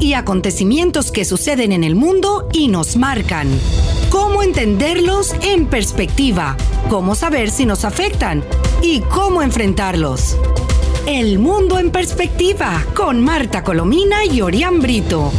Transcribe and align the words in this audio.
y 0.00 0.14
acontecimientos 0.14 1.12
que 1.12 1.24
suceden 1.24 1.70
en 1.70 1.84
el 1.84 1.94
mundo 1.94 2.48
y 2.52 2.66
nos 2.66 2.96
marcan. 2.96 3.46
Cómo 4.10 4.42
entenderlos 4.42 5.36
en 5.46 5.66
perspectiva, 5.66 6.56
cómo 6.90 7.14
saber 7.14 7.48
si 7.48 7.64
nos 7.64 7.84
afectan 7.84 8.42
y 8.82 9.02
cómo 9.02 9.40
enfrentarlos. 9.40 10.36
El 11.06 11.38
mundo 11.38 11.78
en 11.78 11.92
perspectiva 11.92 12.82
con 12.96 13.22
Marta 13.22 13.62
Colomina 13.62 14.24
y 14.24 14.40
Orián 14.40 14.80
Brito. 14.80 15.30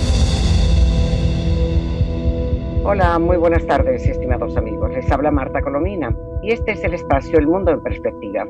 Hola, 2.86 3.20
muy 3.20 3.36
buenas 3.36 3.68
tardes, 3.68 4.05
estimados 4.05 4.55
amigos. 4.55 4.92
Les 4.94 5.12
habla 5.12 5.32
Marta 5.32 5.62
Colomina 5.62 6.16
y 6.42 6.54
este 6.54 6.71
es 6.71 6.84
el 6.86 6.94
espacio 6.94 7.40
El 7.40 7.48
Mundo 7.48 7.71
en 7.71 7.84
Perspectiva, 7.84 8.48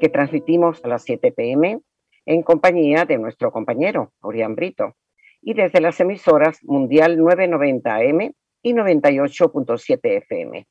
que 0.00 0.08
transmitimos 0.08 0.82
a 0.82 0.88
las 0.88 1.02
7 1.02 1.32
pm 1.32 1.82
en 2.24 2.42
compañía 2.42 3.04
de 3.04 3.18
nuestro 3.18 3.52
compañero, 3.52 4.12
Orián 4.22 4.54
Brito, 4.54 4.94
y 5.42 5.54
desde 5.54 5.80
las 5.80 6.00
emisoras 6.00 6.62
Mundial 6.62 7.18
990 7.18 7.94
AM 7.94 8.32
y 8.62 8.72
98.7 8.72 9.98
FM. 10.02 10.66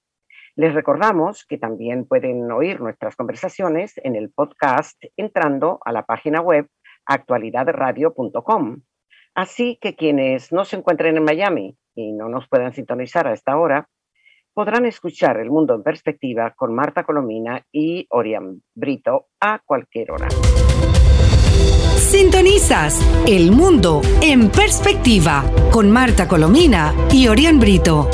Les 0.56 0.74
recordamos 0.74 1.46
que 1.46 1.58
también 1.58 2.06
pueden 2.06 2.52
oír 2.52 2.82
nuestras 2.82 3.16
conversaciones 3.16 3.94
en 4.04 4.16
el 4.16 4.32
podcast 4.32 5.02
entrando 5.16 5.80
a 5.86 5.92
la 5.92 6.06
página 6.06 6.42
web 6.42 6.68
actualidadradio.com. 7.06 8.82
Así 9.34 9.78
que 9.80 9.96
quienes 9.96 10.52
no 10.52 10.66
se 10.66 10.78
encuentren 10.78 11.18
en 11.18 11.24
Miami 11.24 11.78
y 11.96 12.14
no 12.14 12.30
nos 12.30 12.48
puedan 12.50 12.74
sintonizar 12.74 13.28
a 13.28 13.34
esta 13.34 13.58
hora, 13.58 13.88
podrán 14.54 14.86
escuchar 14.86 15.38
El 15.38 15.50
Mundo 15.50 15.74
en 15.74 15.84
Perspectiva 15.84 16.54
con 16.56 16.74
Marta 16.74 17.04
Colomina 17.04 17.66
y 17.72 18.08
Orián 18.10 18.62
Brito 18.76 19.28
a 19.40 19.60
cualquier 19.66 20.12
hora. 20.12 20.28
Sintonizas 22.02 23.00
El 23.28 23.52
Mundo 23.52 24.02
en 24.22 24.50
Perspectiva 24.50 25.46
con 25.72 25.92
Marta 25.92 26.28
Colomina 26.28 26.94
y 27.12 27.28
Orián 27.28 27.60
Brito. 27.60 28.10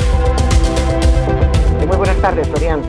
Muy 1.86 1.96
buenas 1.96 2.20
tardes, 2.20 2.48
Orián. 2.50 2.82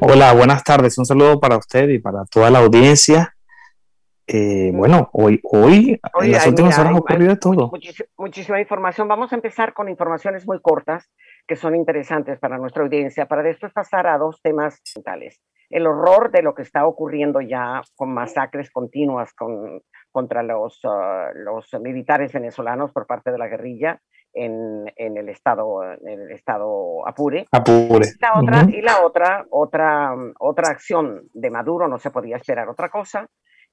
Hola, 0.00 0.32
buenas 0.32 0.64
tardes. 0.64 0.96
Un 0.96 1.04
saludo 1.04 1.38
para 1.38 1.58
usted 1.58 1.90
y 1.90 1.98
para 1.98 2.24
toda 2.24 2.50
la 2.50 2.60
audiencia. 2.60 3.36
Eh, 4.32 4.70
bueno, 4.72 5.10
hoy, 5.12 5.40
hoy, 5.42 6.00
en 6.20 6.32
las 6.32 6.46
últimas 6.46 6.78
horas 6.78 6.92
ha 6.94 6.98
ocurrido 6.98 7.36
todo. 7.36 7.72
muchísima 8.16 8.60
información. 8.60 9.08
Vamos 9.08 9.32
a 9.32 9.34
empezar 9.34 9.72
con 9.74 9.88
informaciones 9.88 10.46
muy 10.46 10.60
cortas 10.60 11.10
que 11.48 11.56
son 11.56 11.74
interesantes 11.74 12.38
para 12.38 12.56
nuestra 12.56 12.84
audiencia, 12.84 13.26
para 13.26 13.42
después 13.42 13.72
pasar 13.72 14.06
a 14.06 14.18
dos 14.18 14.40
temas 14.40 14.80
centrales. 14.84 15.40
El 15.68 15.86
horror 15.86 16.30
de 16.30 16.42
lo 16.42 16.54
que 16.54 16.62
está 16.62 16.86
ocurriendo 16.86 17.40
ya 17.40 17.82
con 17.96 18.14
masacres 18.14 18.70
continuas 18.70 19.32
con, 19.34 19.80
contra 20.12 20.44
los, 20.44 20.78
ah, 20.84 21.30
los 21.34 21.66
militares 21.80 22.32
venezolanos 22.32 22.92
por 22.92 23.08
parte 23.08 23.32
de 23.32 23.38
la 23.38 23.48
guerrilla 23.48 24.00
en, 24.32 24.84
en, 24.94 25.16
el 25.16 25.28
estado 25.28 25.82
en 25.82 26.20
el 26.20 26.30
estado 26.30 27.06
Apure. 27.06 27.46
Apure. 27.50 28.06
La 28.20 28.38
otra, 28.38 28.66
Y 28.68 28.80
la 28.80 29.04
otra, 29.04 29.44
otra, 29.50 30.14
otra 30.38 30.70
acción 30.70 31.22
de 31.32 31.50
Maduro, 31.50 31.88
no 31.88 31.98
se 31.98 32.12
podía 32.12 32.36
esperar 32.36 32.68
otra 32.68 32.90
cosa, 32.90 33.26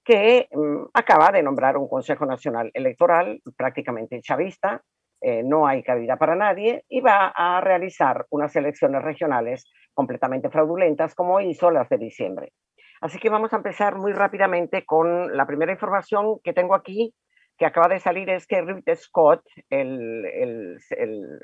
que 0.08 0.48
mm, 0.50 0.86
acaba 0.94 1.34
de 1.34 1.44
nombrar 1.44 1.76
un 1.76 1.90
Consejo 1.90 2.26
Nacional 2.26 2.72
Electoral 2.74 3.42
prácticamente 3.58 4.22
chavista, 4.22 4.82
eh, 5.20 5.44
no 5.44 5.68
hay 5.68 5.84
cabida 5.84 6.16
para 6.16 6.34
nadie, 6.34 6.86
y 6.88 7.02
va 7.02 7.34
a 7.36 7.60
realizar 7.60 8.26
unas 8.30 8.56
elecciones 8.56 9.04
regionales 9.04 9.66
completamente 9.94 10.50
fraudulentas 10.50 11.14
como 11.14 11.42
hizo 11.42 11.72
las 11.72 11.90
de 11.90 11.98
diciembre. 11.98 12.54
Así 13.02 13.20
que 13.20 13.30
vamos 13.30 13.52
a 13.52 13.58
empezar 13.58 13.98
muy 13.98 14.14
rápidamente 14.14 14.86
con 14.86 15.36
la 15.36 15.46
primera 15.46 15.74
información 15.74 16.40
que 16.42 16.54
tengo 16.54 16.74
aquí, 16.74 17.14
que 17.58 17.66
acaba 17.66 17.90
de 17.90 18.00
salir, 18.00 18.30
es 18.30 18.48
que 18.48 18.62
Rick 18.62 18.96
Scott, 18.96 19.42
el, 19.70 20.26
el, 20.26 20.78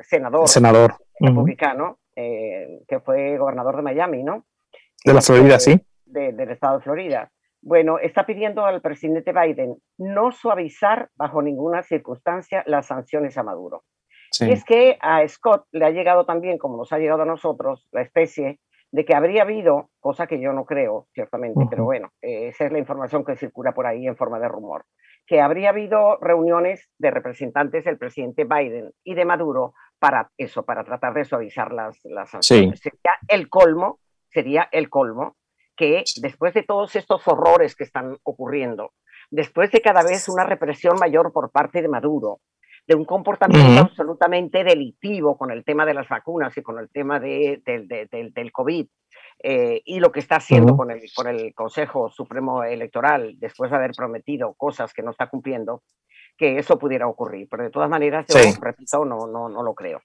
senador, 0.04 0.48
senador. 0.48 0.94
republicano, 1.20 1.98
eh, 2.16 2.80
que 2.88 3.02
fue 3.02 3.38
gobernador 3.38 3.76
de 3.76 3.82
Miami, 3.82 4.24
¿no? 4.24 4.46
De 5.04 5.14
la 5.14 5.22
Florida, 5.22 5.60
sí. 5.60 5.78
del 6.06 6.50
estado 6.50 6.78
de 6.78 6.84
Florida 6.84 7.33
bueno, 7.64 7.98
está 7.98 8.26
pidiendo 8.26 8.66
al 8.66 8.82
presidente 8.82 9.32
Biden 9.32 9.78
no 9.98 10.32
suavizar 10.32 11.10
bajo 11.16 11.42
ninguna 11.42 11.82
circunstancia 11.82 12.64
las 12.68 12.88
sanciones 12.88 13.38
a 13.38 13.44
Maduro. 13.44 13.84
Y 14.40 14.52
es 14.52 14.66
que 14.66 14.98
a 15.00 15.26
Scott 15.28 15.66
le 15.72 15.86
ha 15.86 15.92
llegado 15.92 16.26
también, 16.26 16.58
como 16.58 16.76
nos 16.76 16.92
ha 16.92 16.98
llegado 16.98 17.22
a 17.22 17.26
nosotros, 17.26 17.88
la 17.92 18.02
especie 18.02 18.60
de 18.92 19.06
que 19.06 19.16
habría 19.16 19.44
habido, 19.44 19.90
cosa 20.00 20.28
que 20.28 20.42
yo 20.42 20.54
no 20.54 20.66
creo, 20.66 21.08
ciertamente, 21.14 21.66
pero 21.70 21.84
bueno, 21.84 22.10
esa 22.22 22.66
es 22.66 22.72
la 22.72 22.80
información 22.80 23.24
que 23.24 23.36
circula 23.36 23.74
por 23.74 23.86
ahí 23.86 24.08
en 24.08 24.16
forma 24.16 24.40
de 24.40 24.48
rumor, 24.48 24.86
que 25.26 25.40
habría 25.40 25.70
habido 25.70 26.18
reuniones 26.18 26.90
de 26.98 27.12
representantes 27.12 27.86
del 27.86 27.98
presidente 27.98 28.44
Biden 28.44 28.92
y 29.04 29.14
de 29.14 29.26
Maduro 29.26 29.74
para 30.00 30.32
eso, 30.38 30.64
para 30.64 30.84
tratar 30.84 31.14
de 31.14 31.26
suavizar 31.26 31.72
las, 31.72 32.00
las 32.04 32.32
sanciones. 32.32 32.80
Sería 32.80 33.14
el 33.28 33.50
colmo, 33.50 34.00
sería 34.30 34.68
el 34.72 34.90
colmo 34.90 35.36
que 35.76 36.04
después 36.22 36.54
de 36.54 36.64
todos 36.64 36.96
estos 36.96 37.28
horrores 37.28 37.76
que 37.76 37.84
están 37.84 38.18
ocurriendo, 38.24 38.94
después 39.32 39.72
de 39.72 39.82
cada 39.82 40.04
vez 40.04 40.30
una 40.30 40.44
represión 40.44 40.98
mayor 41.00 41.32
por 41.32 41.52
parte 41.52 41.82
de 41.82 41.88
Maduro, 41.88 42.40
de 42.86 42.96
un 42.96 43.06
comportamiento 43.06 43.82
absolutamente 43.82 44.64
delictivo 44.64 45.38
con 45.38 45.52
el 45.52 45.64
tema 45.64 45.86
de 45.86 45.94
las 45.94 46.08
vacunas 46.10 46.56
y 46.58 46.62
con 46.62 46.80
el 46.80 46.90
tema 46.90 47.20
de, 47.20 47.62
del 47.66 48.52
COVID, 48.52 48.88
eh, 49.42 49.82
y 49.86 50.00
lo 50.00 50.12
que 50.12 50.20
está 50.20 50.38
haciendo 50.38 50.76
con, 50.76 50.92
el, 50.92 51.02
con 51.16 51.28
el 51.28 51.54
Consejo 51.54 52.10
Supremo 52.10 52.64
Electoral, 52.64 53.36
después 53.38 53.72
de 53.72 53.78
haber 53.78 53.92
prometido 53.96 54.54
cosas 54.56 54.94
que 54.94 55.02
no 55.02 55.12
está 55.12 55.28
cumpliendo, 55.28 55.84
que 56.38 56.58
eso 56.58 56.78
pudiera 56.78 57.08
ocurrir. 57.08 57.48
Pero 57.50 57.64
de 57.64 57.70
todas 57.70 57.90
maneras, 57.90 58.26
yo 58.28 58.40
repito, 58.62 59.06
no, 59.06 59.28
no, 59.28 59.50
no 59.50 59.64
lo 59.64 59.74
creo. 59.74 60.02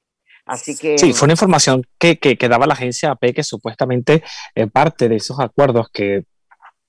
Así 0.48 0.76
que... 0.76 0.98
Sí, 0.98 1.12
fue 1.12 1.26
una 1.26 1.34
información 1.34 1.84
que, 1.98 2.18
que, 2.18 2.48
daba 2.48 2.66
la 2.66 2.74
agencia 2.74 3.10
AP 3.10 3.34
que 3.34 3.42
supuestamente 3.42 4.22
eh, 4.54 4.66
parte 4.66 5.08
de 5.08 5.16
esos 5.16 5.38
acuerdos 5.38 5.88
que, 5.92 6.24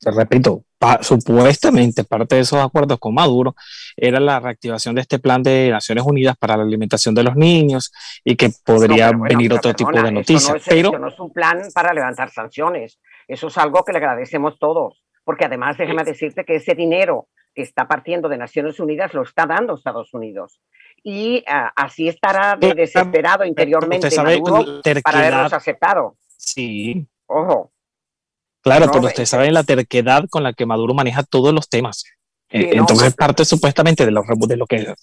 repito, 0.01 0.63
supuestamente 1.01 2.05
parte 2.05 2.35
de 2.35 2.41
esos 2.41 2.59
acuerdos 2.63 2.99
con 2.99 3.13
Maduro 3.13 3.55
era 3.97 4.19
la 4.19 4.39
reactivación 4.39 4.95
de 4.95 5.01
este 5.01 5.19
plan 5.19 5.43
de 5.43 5.69
Naciones 5.71 6.05
Unidas 6.05 6.37
para 6.37 6.55
la 6.55 6.63
alimentación 6.63 7.13
de 7.13 7.23
los 7.23 7.35
niños 7.35 7.91
y 8.23 8.35
que 8.35 8.49
podría 8.63 9.11
venir 9.11 9.53
otro 9.53 9.73
tipo 9.73 10.01
de 10.01 10.11
noticias. 10.11 10.53
No 10.53 10.61
pero 10.65 10.99
no 10.99 11.09
es 11.09 11.19
un 11.19 11.33
plan 11.33 11.61
para 11.73 11.93
levantar 11.93 12.29
sanciones, 12.29 12.99
eso 13.27 13.47
es 13.47 13.57
algo 13.57 13.83
que 13.83 13.91
le 13.91 13.97
agradecemos 13.97 14.57
todos, 14.57 15.03
porque 15.25 15.45
además 15.45 15.77
déjeme 15.77 16.03
decirte 16.03 16.45
que 16.45 16.55
ese 16.55 16.75
dinero 16.75 17.27
que 17.53 17.63
está 17.63 17.87
partiendo 17.87 18.29
de 18.29 18.37
Naciones 18.37 18.79
Unidas 18.79 19.13
lo 19.13 19.23
está 19.23 19.45
dando 19.45 19.75
Estados 19.75 20.13
Unidos 20.13 20.61
y 21.03 21.43
ah, 21.47 21.71
así 21.75 22.07
estará 22.07 22.55
de 22.55 22.73
desesperado 22.73 23.45
interiormente 23.45 24.09
Maduro 24.15 24.81
para 25.03 25.19
haberlos 25.19 25.53
aceptado. 25.53 26.15
Sí. 26.37 27.07
Ojo. 27.27 27.71
Claro, 28.61 28.91
pero 28.91 29.05
usted 29.05 29.25
sabe 29.25 29.51
la 29.51 29.63
terquedad 29.63 30.25
con 30.29 30.43
la 30.43 30.53
que 30.53 30.65
Maduro 30.65 30.93
maneja 30.93 31.23
todos 31.23 31.53
los 31.53 31.69
temas. 31.69 32.03
Eh, 32.49 32.71
entonces, 32.73 33.15
parte 33.15 33.45
supuestamente 33.45 34.05
de 34.05 34.11
lo, 34.11 34.23
de 34.47 34.57
lo 34.57 34.65
que 34.65 34.93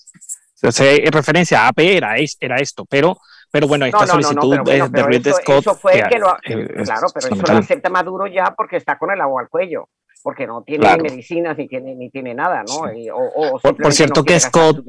se 0.55 0.69
hace 0.69 1.05
referencia 1.11 1.62
a 1.62 1.69
AP 1.69 1.79
era, 1.79 2.17
era 2.41 2.57
esto, 2.57 2.84
pero, 2.87 3.19
pero 3.56 3.69
bueno, 3.69 3.87
esta 3.87 4.06
solicitud 4.06 4.59
de, 4.65 5.19
de 5.19 5.33
Scott. 5.33 5.61
Eso 5.61 5.75
fue 5.75 6.03
que, 6.11 6.19
lo, 6.19 6.37
claro, 6.84 7.06
pero 7.15 7.34
eso 7.34 7.53
lo 7.53 7.59
acepta 7.59 7.89
Maduro 7.89 8.27
ya 8.27 8.55
porque 8.55 8.77
está 8.77 8.99
con 8.99 9.11
el 9.11 9.21
agua 9.22 9.41
al 9.41 9.49
cuello 9.49 9.89
porque 10.22 10.47
no 10.47 10.62
tiene 10.62 10.94
ni 10.97 11.03
medicinas 11.05 11.56
ni 11.56 11.69
tiene, 11.69 11.95
ni 11.95 12.11
tiene 12.11 12.34
nada, 12.34 12.65
¿no? 12.65 12.83
por, 13.62 13.93
cierto 13.93 14.25
que 14.25 14.39
Scott 14.41 14.84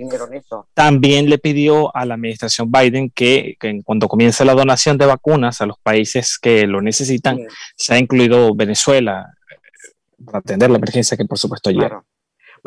también 0.74 1.30
le 1.30 1.38
pidió 1.38 1.96
a 1.96 2.06
la 2.06 2.16
administración 2.16 2.72
Biden 2.72 3.12
que, 3.12 3.56
que, 3.60 3.82
cuando 3.86 4.08
comience 4.08 4.44
la 4.44 4.56
donación 4.56 4.98
de 4.98 5.06
vacunas 5.06 5.62
a 5.62 5.68
los 5.68 5.78
países 5.78 6.40
que 6.42 6.66
lo 6.66 6.82
necesitan, 6.82 7.38
se 7.76 7.94
ha 7.94 8.00
incluido 8.00 8.54
Venezuela 8.56 9.32
para 10.26 10.40
atender 10.40 10.72
la 10.72 10.78
emergencia 10.78 11.16
que 11.16 11.26
por 11.26 11.38
supuesto 11.38 11.70
llega. 11.70 12.04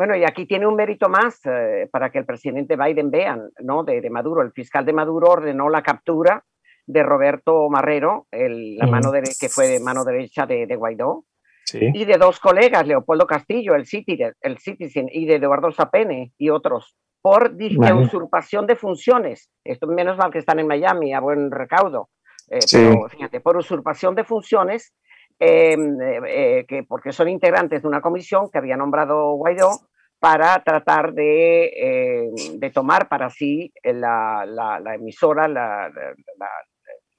Bueno, 0.01 0.15
y 0.15 0.23
aquí 0.23 0.47
tiene 0.47 0.65
un 0.65 0.75
mérito 0.75 1.09
más 1.09 1.39
eh, 1.45 1.87
para 1.91 2.09
que 2.09 2.17
el 2.17 2.25
presidente 2.25 2.75
Biden 2.75 3.11
vean, 3.11 3.51
¿no? 3.59 3.83
De, 3.83 4.01
de, 4.01 4.09
Maduro. 4.09 4.41
El 4.41 4.51
fiscal 4.51 4.83
de 4.83 4.93
Maduro 4.93 5.27
ordenó 5.29 5.69
la 5.69 5.83
captura 5.83 6.43
de 6.87 7.03
Roberto 7.03 7.69
Marrero, 7.69 8.25
el, 8.31 8.77
la 8.77 8.87
mano 8.87 9.11
de, 9.11 9.21
que 9.39 9.47
fue 9.47 9.67
de 9.67 9.79
mano 9.79 10.03
derecha 10.03 10.47
de, 10.47 10.65
de 10.65 10.75
Guaidó, 10.75 11.25
y 11.71 12.03
de 12.03 12.17
dos 12.17 12.39
colegas, 12.39 12.87
Leopoldo 12.87 13.27
Castillo, 13.27 13.75
el, 13.75 13.85
Citizen, 13.85 14.33
el 14.41 14.57
Citizen, 14.57 15.07
y 15.11 15.27
de 15.27 15.35
Eduardo 15.35 15.71
Zapene 15.71 16.33
y 16.35 16.49
otros, 16.49 16.97
por 17.21 17.53
usurpación 17.95 18.65
de 18.65 18.75
funciones. 18.75 19.51
Esto 19.63 19.85
menos 19.85 20.17
mal 20.17 20.31
que 20.31 20.39
están 20.39 20.57
en 20.57 20.65
Miami 20.65 21.13
a 21.13 21.19
buen 21.19 21.51
recaudo. 21.51 22.09
Eh, 22.49 22.57
pero 22.71 23.07
fíjate, 23.07 23.39
por 23.39 23.55
usurpación 23.55 24.15
de 24.15 24.23
funciones, 24.23 24.95
em, 25.37 26.01
eh, 26.01 26.21
eh, 26.25 26.65
que 26.67 26.81
porque 26.85 27.11
son 27.11 27.29
integrantes 27.29 27.83
de 27.83 27.87
una 27.87 28.01
comisión 28.01 28.49
que 28.49 28.57
había 28.57 28.77
nombrado 28.77 29.33
Guaidó 29.33 29.90
para 30.21 30.63
tratar 30.63 31.13
de, 31.13 31.71
em, 31.75 32.59
de 32.59 32.69
tomar 32.69 33.09
para 33.09 33.31
sí 33.31 33.73
la, 33.83 34.45
la, 34.45 34.95
emisora, 34.95 35.47
la, 35.47 35.87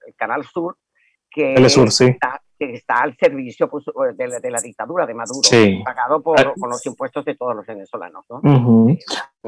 el 0.06 0.14
Canal 0.14 0.44
Sur, 0.44 0.76
que 1.28 1.54
el 1.54 1.68
Sur, 1.68 1.90
sí 1.90 2.16
que 2.62 2.74
está 2.74 3.02
al 3.02 3.16
servicio 3.16 3.68
pues, 3.68 3.84
de, 4.16 4.50
la, 4.50 4.60
dictadura 4.60 5.04
de 5.04 5.14
Maduro, 5.14 5.48
pagado 5.84 6.22
por, 6.22 6.36
con 6.58 6.70
los 6.70 6.84
impuestos 6.86 7.24
de 7.24 7.34
todos 7.34 7.56
los 7.56 7.66
venezolanos. 7.66 8.24
¿no? 8.30 8.86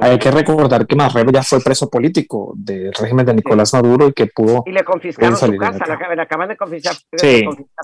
Hay 0.01 0.19
que 0.19 0.31
recordar 0.31 0.87
que 0.87 0.97
Marrero 0.97 1.31
ya 1.31 1.43
fue 1.43 1.61
preso 1.61 1.89
político 1.89 2.55
del 2.57 2.93
régimen 2.93 3.25
de 3.25 3.35
Nicolás 3.35 3.73
Maduro 3.73 4.09
y 4.09 4.13
que 4.13 4.27
pudo. 4.27 4.65
Y 4.67 4.73
le 4.73 4.83
confiscaron 4.83 5.37
su 5.37 5.57
casa, 5.57 5.85
le 5.87 6.23
acaban 6.23 6.49
de 6.49 6.57
confiscar, 6.57 6.95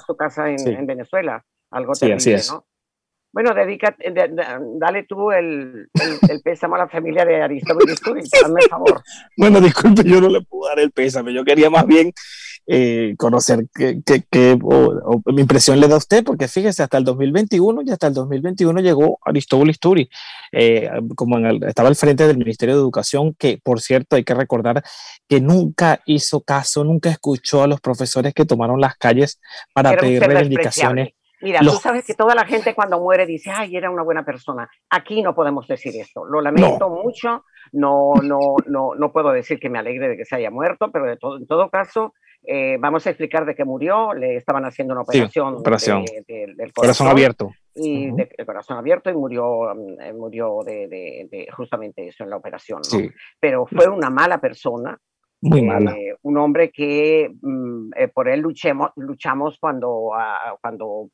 su 0.07 0.17
casa 0.17 0.51
en, 0.51 0.87
Venezuela. 0.87 1.45
Algo 1.71 1.93
terrible, 1.93 2.41
¿no? 2.49 2.65
Bueno, 3.33 3.55
dedica, 3.55 3.97
dale 4.79 5.05
tú 5.05 5.31
el, 5.31 5.89
el, 6.29 6.41
pésamo 6.43 6.75
a 6.75 6.79
la 6.79 6.89
familia 6.89 7.25
de 7.25 7.41
Aristóbulo 7.41 7.93
Isturi, 7.93 8.23
hazme 8.23 8.63
favor. 8.69 9.03
bueno, 9.37 9.61
disculpe, 9.61 10.03
yo 10.05 10.21
no 10.21 10.29
le 10.29 10.41
puedo 10.43 10.69
dar 10.69 10.81
el 10.81 10.91
pésame, 10.91 11.33
yo 11.33 11.45
quería 11.45 11.71
más 11.71 11.87
bien 11.87 12.13
eh, 12.67 13.15
conocer 13.17 13.67
qué, 13.73 14.01
qué, 14.05 14.59
mi 15.27 15.41
impresión 15.43 15.79
le 15.79 15.87
da 15.87 15.95
a 15.95 15.99
usted, 15.99 16.25
porque 16.25 16.49
fíjese, 16.49 16.83
hasta 16.83 16.99
el 16.99 17.05
2021 17.05 17.83
y 17.87 17.91
hasta 17.91 18.09
el 18.09 18.15
2021 18.15 18.81
llegó 18.81 19.19
Aristóbulo 19.25 19.71
Isturi, 19.71 20.11
eh, 20.51 20.91
como 21.15 21.39
estaba 21.67 21.89
al 21.89 21.97
frente 21.97 22.27
del 22.27 22.39
Ministerio 22.39 22.75
de 22.75 22.81
Educación, 22.81 23.35
que 23.39 23.61
por 23.63 23.81
cierto 23.81 24.17
hay 24.17 24.25
que 24.25 24.35
recordar 24.35 24.83
que 25.29 25.41
nunca 25.41 26.01
hizo 26.05 26.41
caso, 26.41 26.83
nunca 26.83 27.11
escuchó 27.11 27.63
a 27.63 27.69
los 27.69 27.81
profesores 27.81 28.35
que 28.35 28.45
tomaron 28.45 28.81
las 28.81 28.97
calles 28.97 29.41
para 29.73 29.97
pedir 29.97 30.21
reivindicaciones 30.21 31.15
Mira, 31.41 31.61
tú 31.61 31.71
sabes 31.71 32.07
que 32.07 32.15
toda 32.15 32.35
la 32.35 32.45
gente 32.45 32.75
cuando 32.75 33.01
muere 33.01 33.27
dice, 33.27 33.51
ay, 33.51 33.77
era 33.77 33.91
una 33.91 34.03
buena 34.03 34.25
persona. 34.25 34.69
Aquí 34.91 35.23
no 35.23 35.35
podemos 35.35 35.67
decir 35.67 35.95
esto. 35.97 36.25
Lo 36.25 36.41
lamento 36.41 36.89
mucho. 36.91 37.45
No, 37.73 38.15
no, 38.23 38.57
no, 38.67 38.95
no 38.95 39.13
puedo 39.13 39.31
decir 39.31 39.59
que 39.59 39.71
me 39.71 39.79
alegre 39.79 40.09
de 40.09 40.17
que 40.17 40.25
se 40.25 40.37
haya 40.37 40.51
muerto, 40.51 40.91
pero 40.93 41.07
de 41.07 41.17
todo, 41.17 41.39
en 41.39 41.47
todo 41.47 41.71
caso, 41.71 42.15
eh, 42.43 42.77
vamos 42.79 43.07
a 43.07 43.11
explicar 43.11 43.45
de 43.47 43.55
qué 43.55 43.65
murió. 43.65 44.13
Le 44.13 44.37
estaban 44.37 44.65
haciendo 44.65 44.93
una 44.93 45.03
operación, 45.03 45.55
operación. 45.57 46.05
del 46.27 46.73
corazón, 46.73 47.09
abierto. 47.09 47.51
Y 47.75 48.11
del 48.11 48.47
corazón 48.47 48.77
abierto 48.77 49.11
y 49.11 49.15
murió, 49.15 49.75
mm, 49.75 50.17
murió 50.17 50.59
de, 50.65 51.49
justamente 51.57 52.09
eso 52.09 52.25
en 52.25 52.31
la 52.31 52.37
operación. 52.37 52.81
¿no? 52.93 52.99
Pero 53.39 53.67
fue 53.67 53.89
una 53.89 54.11
mala 54.11 54.41
persona 54.41 54.99
muy 55.43 55.63
mala. 55.63 55.93
Eh, 55.93 56.17
un 56.23 56.37
hombre 56.37 56.71
que 56.71 57.31
mm, 57.41 57.91
eh, 57.97 58.09
por 58.09 58.29
él 58.29 58.41
luchemos, 58.41 58.91
luchamos 58.97 59.59
cuando, 59.59 60.11
ah, 60.15 60.57
cuando 60.61 61.09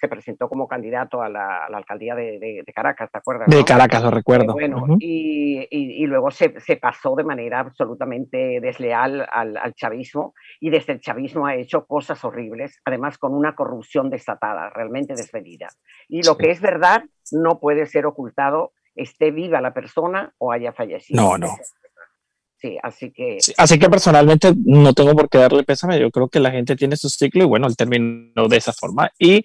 se 0.00 0.08
presentó 0.08 0.48
como 0.48 0.68
candidato 0.68 1.22
a 1.22 1.28
la, 1.28 1.64
alcaldía 1.66 2.14
de, 2.14 2.62
Caracas, 2.74 3.10
¿te 3.10 3.18
acuerdas? 3.18 3.48
De 3.48 3.64
Caracas, 3.64 4.02
lo 4.02 4.10
recuerdo. 4.10 4.52
Eh, 4.52 4.68
bueno, 4.68 4.96
y, 4.98 5.66
y, 5.70 6.06
luego 6.06 6.30
se, 6.30 6.60
se, 6.60 6.76
pasó 6.76 7.14
de 7.14 7.24
manera 7.24 7.60
absolutamente 7.60 8.60
desleal 8.60 9.26
al, 9.32 9.56
al, 9.56 9.74
chavismo 9.74 10.34
y 10.60 10.70
desde 10.70 10.94
el 10.94 11.00
chavismo 11.00 11.46
ha 11.46 11.54
hecho 11.54 11.86
cosas 11.86 12.22
horribles, 12.24 12.80
además 12.84 13.16
con 13.16 13.34
una 13.34 13.54
corrupción 13.54 14.10
desatada, 14.10 14.70
realmente 14.70 15.14
desvenida. 15.14 15.68
Y 16.08 16.22
lo 16.22 16.36
que 16.36 16.50
es 16.50 16.60
verdad 16.60 17.04
no 17.32 17.60
puede 17.60 17.86
ser 17.86 18.04
ocultado, 18.04 18.72
esté 18.94 19.30
viva 19.30 19.60
la 19.60 19.72
persona 19.72 20.34
o 20.38 20.52
haya 20.52 20.72
fallecido. 20.72 21.22
No, 21.22 21.38
no 21.38 21.48
así 22.82 23.10
que... 23.10 23.38
así 23.56 23.78
que 23.78 23.88
personalmente 23.88 24.52
no 24.64 24.92
tengo 24.92 25.14
por 25.14 25.28
qué 25.28 25.38
darle 25.38 25.64
pésame, 25.64 26.00
yo 26.00 26.10
creo 26.10 26.28
que 26.28 26.40
la 26.40 26.50
gente 26.50 26.76
tiene 26.76 26.96
su 26.96 27.08
ciclo 27.08 27.44
y 27.44 27.46
bueno, 27.46 27.66
él 27.66 27.76
terminó 27.76 28.48
de 28.48 28.56
esa 28.56 28.72
forma 28.72 29.10
y 29.18 29.44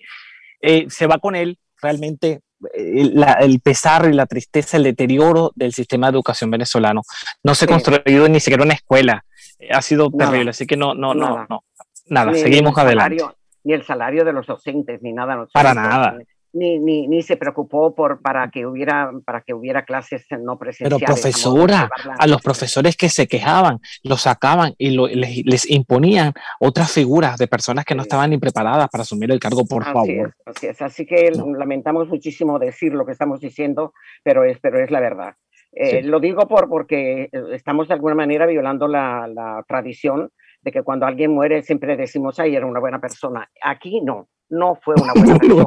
eh, 0.61 0.85
se 0.89 1.07
va 1.07 1.19
con 1.19 1.35
él 1.35 1.57
realmente 1.81 2.41
eh, 2.75 3.13
el 3.39 3.59
pesar 3.61 4.09
y 4.09 4.13
la 4.13 4.25
tristeza, 4.25 4.77
el 4.77 4.83
deterioro 4.83 5.51
del 5.55 5.73
sistema 5.73 6.07
de 6.07 6.15
educación 6.15 6.51
venezolano. 6.51 7.01
No 7.43 7.55
se 7.55 7.65
ha 7.65 7.67
construido 7.67 8.27
ni 8.27 8.39
siquiera 8.39 8.63
una 8.63 8.73
escuela, 8.73 9.23
eh, 9.59 9.69
ha 9.71 9.81
sido 9.81 10.09
terrible, 10.11 10.51
así 10.51 10.65
que 10.65 10.77
no, 10.77 10.93
no, 10.93 11.13
no, 11.13 11.45
no, 11.49 11.63
nada, 12.07 12.33
seguimos 12.33 12.77
adelante. 12.77 13.23
ni 13.63 13.73
el 13.73 13.83
salario 13.85 14.25
de 14.25 14.33
los 14.33 14.47
docentes, 14.47 15.01
ni 15.01 15.13
nada. 15.13 15.47
Para 15.53 15.73
nada 15.73 16.17
ni, 16.53 16.79
ni, 16.79 17.07
ni, 17.07 17.21
se 17.21 17.37
preocupó 17.37 17.93
por, 17.93 18.21
para, 18.21 18.49
que 18.49 18.65
hubiera, 18.65 19.11
para 19.25 19.41
que 19.41 19.53
hubiera 19.53 19.83
clases 19.83 20.25
no 20.39 20.57
presenciales. 20.57 20.99
Pero 20.99 21.13
profesora, 21.13 21.89
a 22.17 22.27
los 22.27 22.41
profesores 22.41 22.97
que 22.97 23.09
se 23.09 23.27
quejaban, 23.27 23.79
los 24.03 24.21
sacaban 24.21 24.73
y 24.77 24.89
les, 24.89 25.69
imponían 25.69 26.33
otras 26.59 26.91
figuras 26.91 27.37
de 27.37 27.47
personas 27.47 27.85
que 27.85 27.95
no 27.95 28.03
estaban 28.03 28.29
ni 28.31 28.37
preparadas 28.37 28.89
para 28.89 29.03
asumir 29.03 29.31
el 29.31 29.39
cargo, 29.39 29.65
por 29.65 29.83
favor. 29.83 30.33
así 30.45 30.67
es, 30.67 30.81
así 30.81 31.05
que 31.05 31.31
lamentamos 31.31 32.07
muchísimo 32.07 32.59
decir 32.59 32.93
lo 32.93 33.05
que 33.05 33.11
estamos 33.11 33.39
diciendo, 33.39 33.93
pero 34.23 34.43
es, 34.43 34.59
pero 34.59 34.83
es 34.83 34.91
la 34.91 34.99
verdad. 34.99 35.35
Eh, 35.71 36.01
lo 36.01 36.19
digo 36.19 36.47
por, 36.47 36.67
porque 36.67 37.29
estamos 37.53 37.87
de 37.87 37.93
alguna 37.93 38.15
manera 38.15 38.47
violando 38.47 38.87
la, 38.87 39.27
la 39.27 39.63
tradición 39.67 40.31
de 40.61 40.71
que 40.71 40.81
cuando 40.81 41.05
alguien 41.05 41.31
muere 41.31 41.61
siempre 41.61 41.95
decimos, 41.95 42.39
ay, 42.39 42.55
era 42.55 42.65
una 42.65 42.79
buena 42.79 42.99
persona. 42.99 43.49
Aquí 43.63 44.01
no, 44.01 44.27
no 44.49 44.75
fue 44.75 44.95
una 44.95 45.13
buena 45.15 45.37
persona 45.37 45.65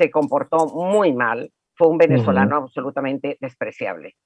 se 0.00 0.10
comportó 0.10 0.66
muy 0.68 1.12
mal, 1.12 1.52
fue 1.74 1.88
un 1.88 1.98
venezolano 1.98 2.56
absolutamente 2.56 3.36
despreciable. 3.38 4.16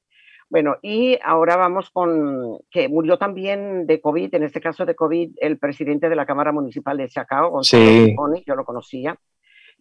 Bueno, 0.48 0.76
y 0.82 1.18
ahora 1.24 1.56
vamos 1.56 1.90
con 1.90 2.58
que 2.70 2.88
murió 2.88 3.18
también 3.18 3.88
de 3.88 4.00
COVID, 4.00 4.32
en 4.36 4.44
este 4.44 4.60
caso 4.60 4.86
de 4.86 4.94
COVID, 4.94 5.32
el 5.40 5.58
presidente 5.58 6.08
de 6.08 6.14
la 6.14 6.26
Cámara 6.26 6.52
Municipal 6.52 6.96
de 6.96 7.08
Chacao, 7.08 7.60
sí. 7.64 8.14
yo 8.46 8.54
lo 8.54 8.64
conocía. 8.64 9.18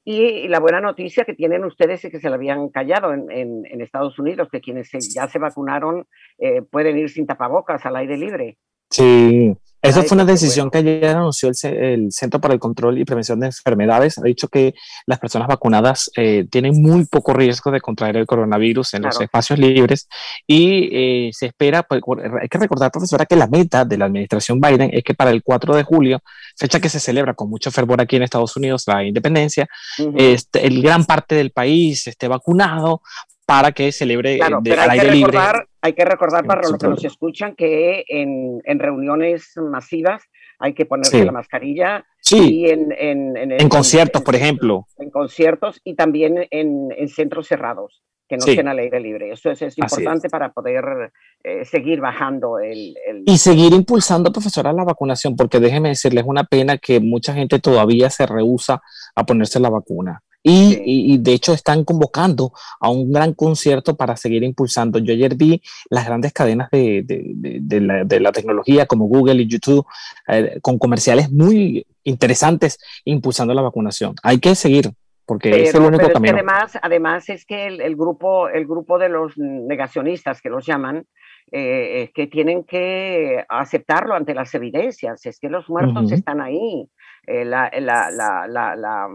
Y 0.04 0.48
la 0.48 0.60
buena 0.60 0.82
noticia 0.82 1.26
que 1.26 1.36
tienen 1.36 1.64
ustedes 1.64 2.04
es 2.04 2.12
que 2.12 2.20
se 2.20 2.30
lo 2.30 2.36
habían 2.36 2.70
callado 2.70 3.14
en, 3.14 3.30
en, 3.30 3.82
Estados 3.82 4.18
Unidos, 4.18 4.50
que 4.52 4.62
quienes 4.62 4.90
ya 5.14 5.28
se 5.28 5.38
vacunaron 5.38 6.08
eh, 6.40 6.64
pueden 6.64 6.98
ir 6.98 7.10
sin 7.10 7.28
tapabocas 7.28 7.86
al 7.86 7.98
aire 7.98 8.18
libre. 8.18 8.58
Sí, 8.90 9.56
esa 9.84 10.02
fue 10.04 10.16
una 10.16 10.24
decisión 10.24 10.72
que 10.72 10.78
ayer 10.78 11.06
anunció 11.08 11.52
el, 11.64 12.12
Centro 12.12 12.40
para 12.40 12.54
el 12.54 12.60
Control 12.60 12.98
y 12.98 13.04
Prevención 13.04 13.42
de 13.42 13.48
Enfermedades. 13.48 14.18
Ha 14.18 14.22
dicho 14.22 14.48
que 14.48 14.74
las 15.06 15.20
personas 15.20 15.48
vacunadas 15.48 16.10
eh, 16.16 16.46
tienen 16.50 16.82
muy 16.82 17.06
poco 17.06 17.34
riesgo 17.34 17.70
de 17.70 17.82
contraer 17.82 18.16
el 18.16 18.26
coronavirus 18.26 18.94
en 18.94 19.02
los 19.04 19.20
espacios 19.20 19.60
libres 19.60 20.08
y 20.48 20.90
eh, 20.92 21.30
se 21.34 21.48
espera, 21.48 21.84
pues, 21.84 22.02
hay 22.42 22.48
que 22.48 22.58
recordar, 22.58 22.92
profesora, 22.92 23.26
que 23.26 23.36
la 23.36 23.48
meta 23.48 23.84
de 23.84 23.98
la 23.98 24.06
administración 24.06 24.62
Biden 24.62 24.90
es 24.94 25.04
que 25.04 25.16
para 25.16 25.32
el 25.32 25.44
4 25.44 25.76
de 25.76 25.84
julio, 25.84 26.22
fecha 26.56 26.80
que 26.80 26.88
se 26.88 27.02
celebra 27.02 27.34
con 27.34 27.50
mucho 27.50 27.70
fervor 27.70 28.00
aquí 28.00 28.16
en 28.16 28.24
Estados 28.24 28.56
Unidos, 28.56 28.86
la 28.88 29.04
independencia, 29.04 29.68
este, 30.16 30.66
el 30.66 30.82
gran 30.82 31.04
parte 31.04 31.36
del 31.36 31.52
país 31.52 32.08
esté 32.08 32.30
vacunado 32.30 33.02
para 33.46 33.72
que 33.72 33.92
celebre 33.92 34.38
claro, 34.38 34.60
de, 34.62 34.74
al 34.74 34.90
aire 34.92 35.12
libre. 35.12 35.38
Hay 35.82 35.94
que 35.94 36.06
recordar 36.06 36.46
para 36.46 36.62
los 36.62 36.78
que 36.78 36.88
nos 36.88 37.04
escuchan 37.04 37.56
que 37.56 38.06
en, 38.08 38.62
en 38.64 38.80
reuniones 38.80 39.52
masivas 39.58 40.24
hay 40.60 40.74
que 40.74 40.86
ponerse 40.86 41.26
la 41.26 41.32
mascarilla. 41.32 42.06
Sí. 42.22 42.62
Y 42.62 42.70
en, 42.70 42.94
en, 42.98 43.52
en, 43.52 43.70
conciertos, 43.70 44.22
por 44.22 44.36
ejemplo. 44.36 44.88
En 44.98 45.10
conciertos 45.10 45.82
y 45.84 45.96
también 45.96 46.48
en, 46.52 46.90
centros 47.10 47.48
cerrados, 47.48 48.02
que 48.30 48.38
no 48.38 48.46
estén 48.46 48.70
al 48.70 48.80
aire 48.80 49.02
libre. 49.02 49.32
Eso 49.32 49.52
es, 49.52 49.62
es 49.62 49.78
importante 49.78 50.30
para 50.30 50.54
poder 50.54 51.12
eh, 51.44 51.66
seguir 51.66 52.00
bajando 52.00 52.60
el, 52.60 52.96
el, 53.06 53.24
Y 53.26 53.38
seguir 53.38 53.74
impulsando, 53.74 54.32
profesora, 54.32 54.72
la 54.72 54.86
vacunación, 54.86 55.36
porque 55.36 55.60
déjeme 55.60 55.90
decirles, 55.90 56.24
es 56.24 56.30
una 56.30 56.46
pena 56.46 56.78
que 56.78 57.02
mucha 57.02 57.34
gente 57.34 57.60
todavía 57.60 58.10
se 58.10 58.26
rehúsa 58.26 58.82
a 59.16 59.26
ponerse 59.26 59.60
la 59.60 59.70
vacuna. 59.70 60.24
Y, 60.44 61.18
de 61.20 61.34
hecho 61.34 61.54
están 61.54 61.86
convocando 61.86 62.52
a 62.82 62.90
un 62.90 63.12
gran 63.12 63.34
concierto 63.34 63.96
para 63.96 64.18
seguir 64.18 64.44
impulsando. 64.44 65.00
Yo 65.00 65.14
ayer 65.14 65.36
vi 65.36 65.62
las 65.90 66.06
grandes 66.06 66.34
cadenas 66.34 66.70
de, 66.70 67.04
de, 67.06 68.20
la, 68.20 68.32
tecnología 68.32 68.86
como 68.86 69.06
Google 69.06 69.42
y 69.42 69.48
YouTube 69.48 69.86
eh, 70.28 70.60
con 70.62 70.78
comerciales 70.78 71.32
muy 71.32 71.86
interesantes 72.04 72.78
impulsando 73.06 73.54
la 73.54 73.62
vacunación. 73.62 74.16
Hay 74.22 74.40
que 74.40 74.54
seguir 74.56 74.92
porque 75.26 75.64
es 75.64 75.74
el 75.74 75.84
único 75.84 76.12
camino. 76.12 76.34
además, 76.34 76.78
además 76.82 77.30
es 77.30 77.46
que 77.46 77.68
el, 77.68 77.96
grupo, 77.96 78.50
el 78.50 78.66
grupo 78.66 79.00
de 79.00 79.08
los 79.08 79.38
negacionistas 79.38 80.42
que 80.42 80.50
los 80.50 80.66
llaman, 80.66 81.06
eh, 81.52 82.12
que 82.14 82.28
tienen 82.28 82.64
que 82.64 83.46
aceptarlo 83.48 84.16
ante 84.16 84.34
las 84.34 84.54
evidencias. 84.54 85.26
Es 85.26 85.40
que 85.40 85.50
los 85.50 85.70
muertos 85.70 86.12
están 86.12 86.42
ahí. 86.42 86.90
Eh, 87.26 87.46
la, 87.46 87.72
la, 87.80 88.10
la, 88.12 89.08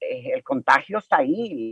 el, 0.00 0.42
contagio 0.42 0.98
está 0.98 1.18
ahí, 1.18 1.70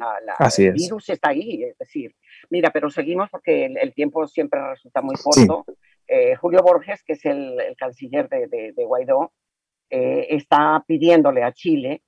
el 0.58 0.72
virus 0.72 1.08
está 1.08 1.30
ahí, 1.30 1.62
es 1.64 1.78
decir, 1.78 2.14
mira, 2.50 2.70
pero 2.70 2.90
seguimos 2.90 3.30
porque 3.30 3.66
el, 3.66 3.94
tiempo 3.94 4.26
siempre 4.26 4.60
resulta 4.70 5.02
muy 5.02 5.16
corto. 5.16 5.64
Eh, 6.08 6.36
Julio 6.36 6.62
Borges, 6.62 7.02
que 7.04 7.14
es 7.14 7.24
el, 7.24 7.58
canciller 7.76 8.28
de, 8.28 8.84
Guaidó, 8.84 9.32
eh, 9.90 10.26
está 10.30 10.84
pidiéndole 10.86 11.42
a 11.42 11.52
Chile 11.52 12.02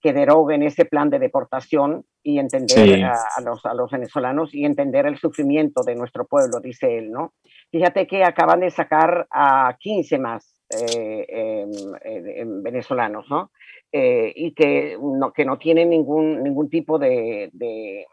que 0.00 0.12
deroguen 0.12 0.64
ese 0.64 0.84
plan 0.84 1.10
de 1.10 1.20
deportación 1.20 2.04
y 2.22 2.38
entender 2.38 3.04
a, 3.04 3.40
los, 3.44 3.64
a 3.64 3.72
los 3.72 3.90
venezolanos 3.90 4.52
y 4.52 4.64
entender 4.64 5.06
el 5.06 5.16
sufrimiento 5.16 5.82
de 5.82 5.94
nuestro 5.94 6.26
pueblo, 6.26 6.60
dice 6.60 6.98
él, 6.98 7.10
¿no? 7.10 7.34
Fíjate 7.70 8.06
que 8.06 8.24
acaban 8.24 8.60
de 8.60 8.70
sacar 8.70 9.28
a 9.30 9.76
15 9.78 10.18
más 10.18 10.56
eh, 10.80 11.26
em, 12.36 12.62
venezolanos, 12.62 13.26
¿no? 13.28 13.50
Eh, 13.90 14.32
y 14.34 14.52
que 14.54 14.96
no, 15.00 15.32
que 15.32 15.44
no 15.44 15.58
tienen 15.58 15.90
ningún, 15.90 16.42
ningún 16.42 16.70
tipo 16.70 16.98
de, 16.98 17.50
de, 17.52 18.06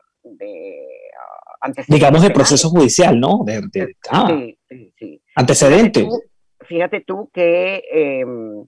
antecedente. 1.62 1.96
Digamos 1.96 2.22
de 2.22 2.32
proceso 2.32 2.70
judicial, 2.70 3.20
¿no? 3.20 3.42
De, 3.46 3.96
ah, 4.12 4.28
sí, 4.68 4.94
sí, 4.98 5.22
Antecedente. 5.36 6.08
Fíjate 6.62 7.01
tú, 7.01 7.30
que 7.34 7.82
em, 7.92 8.66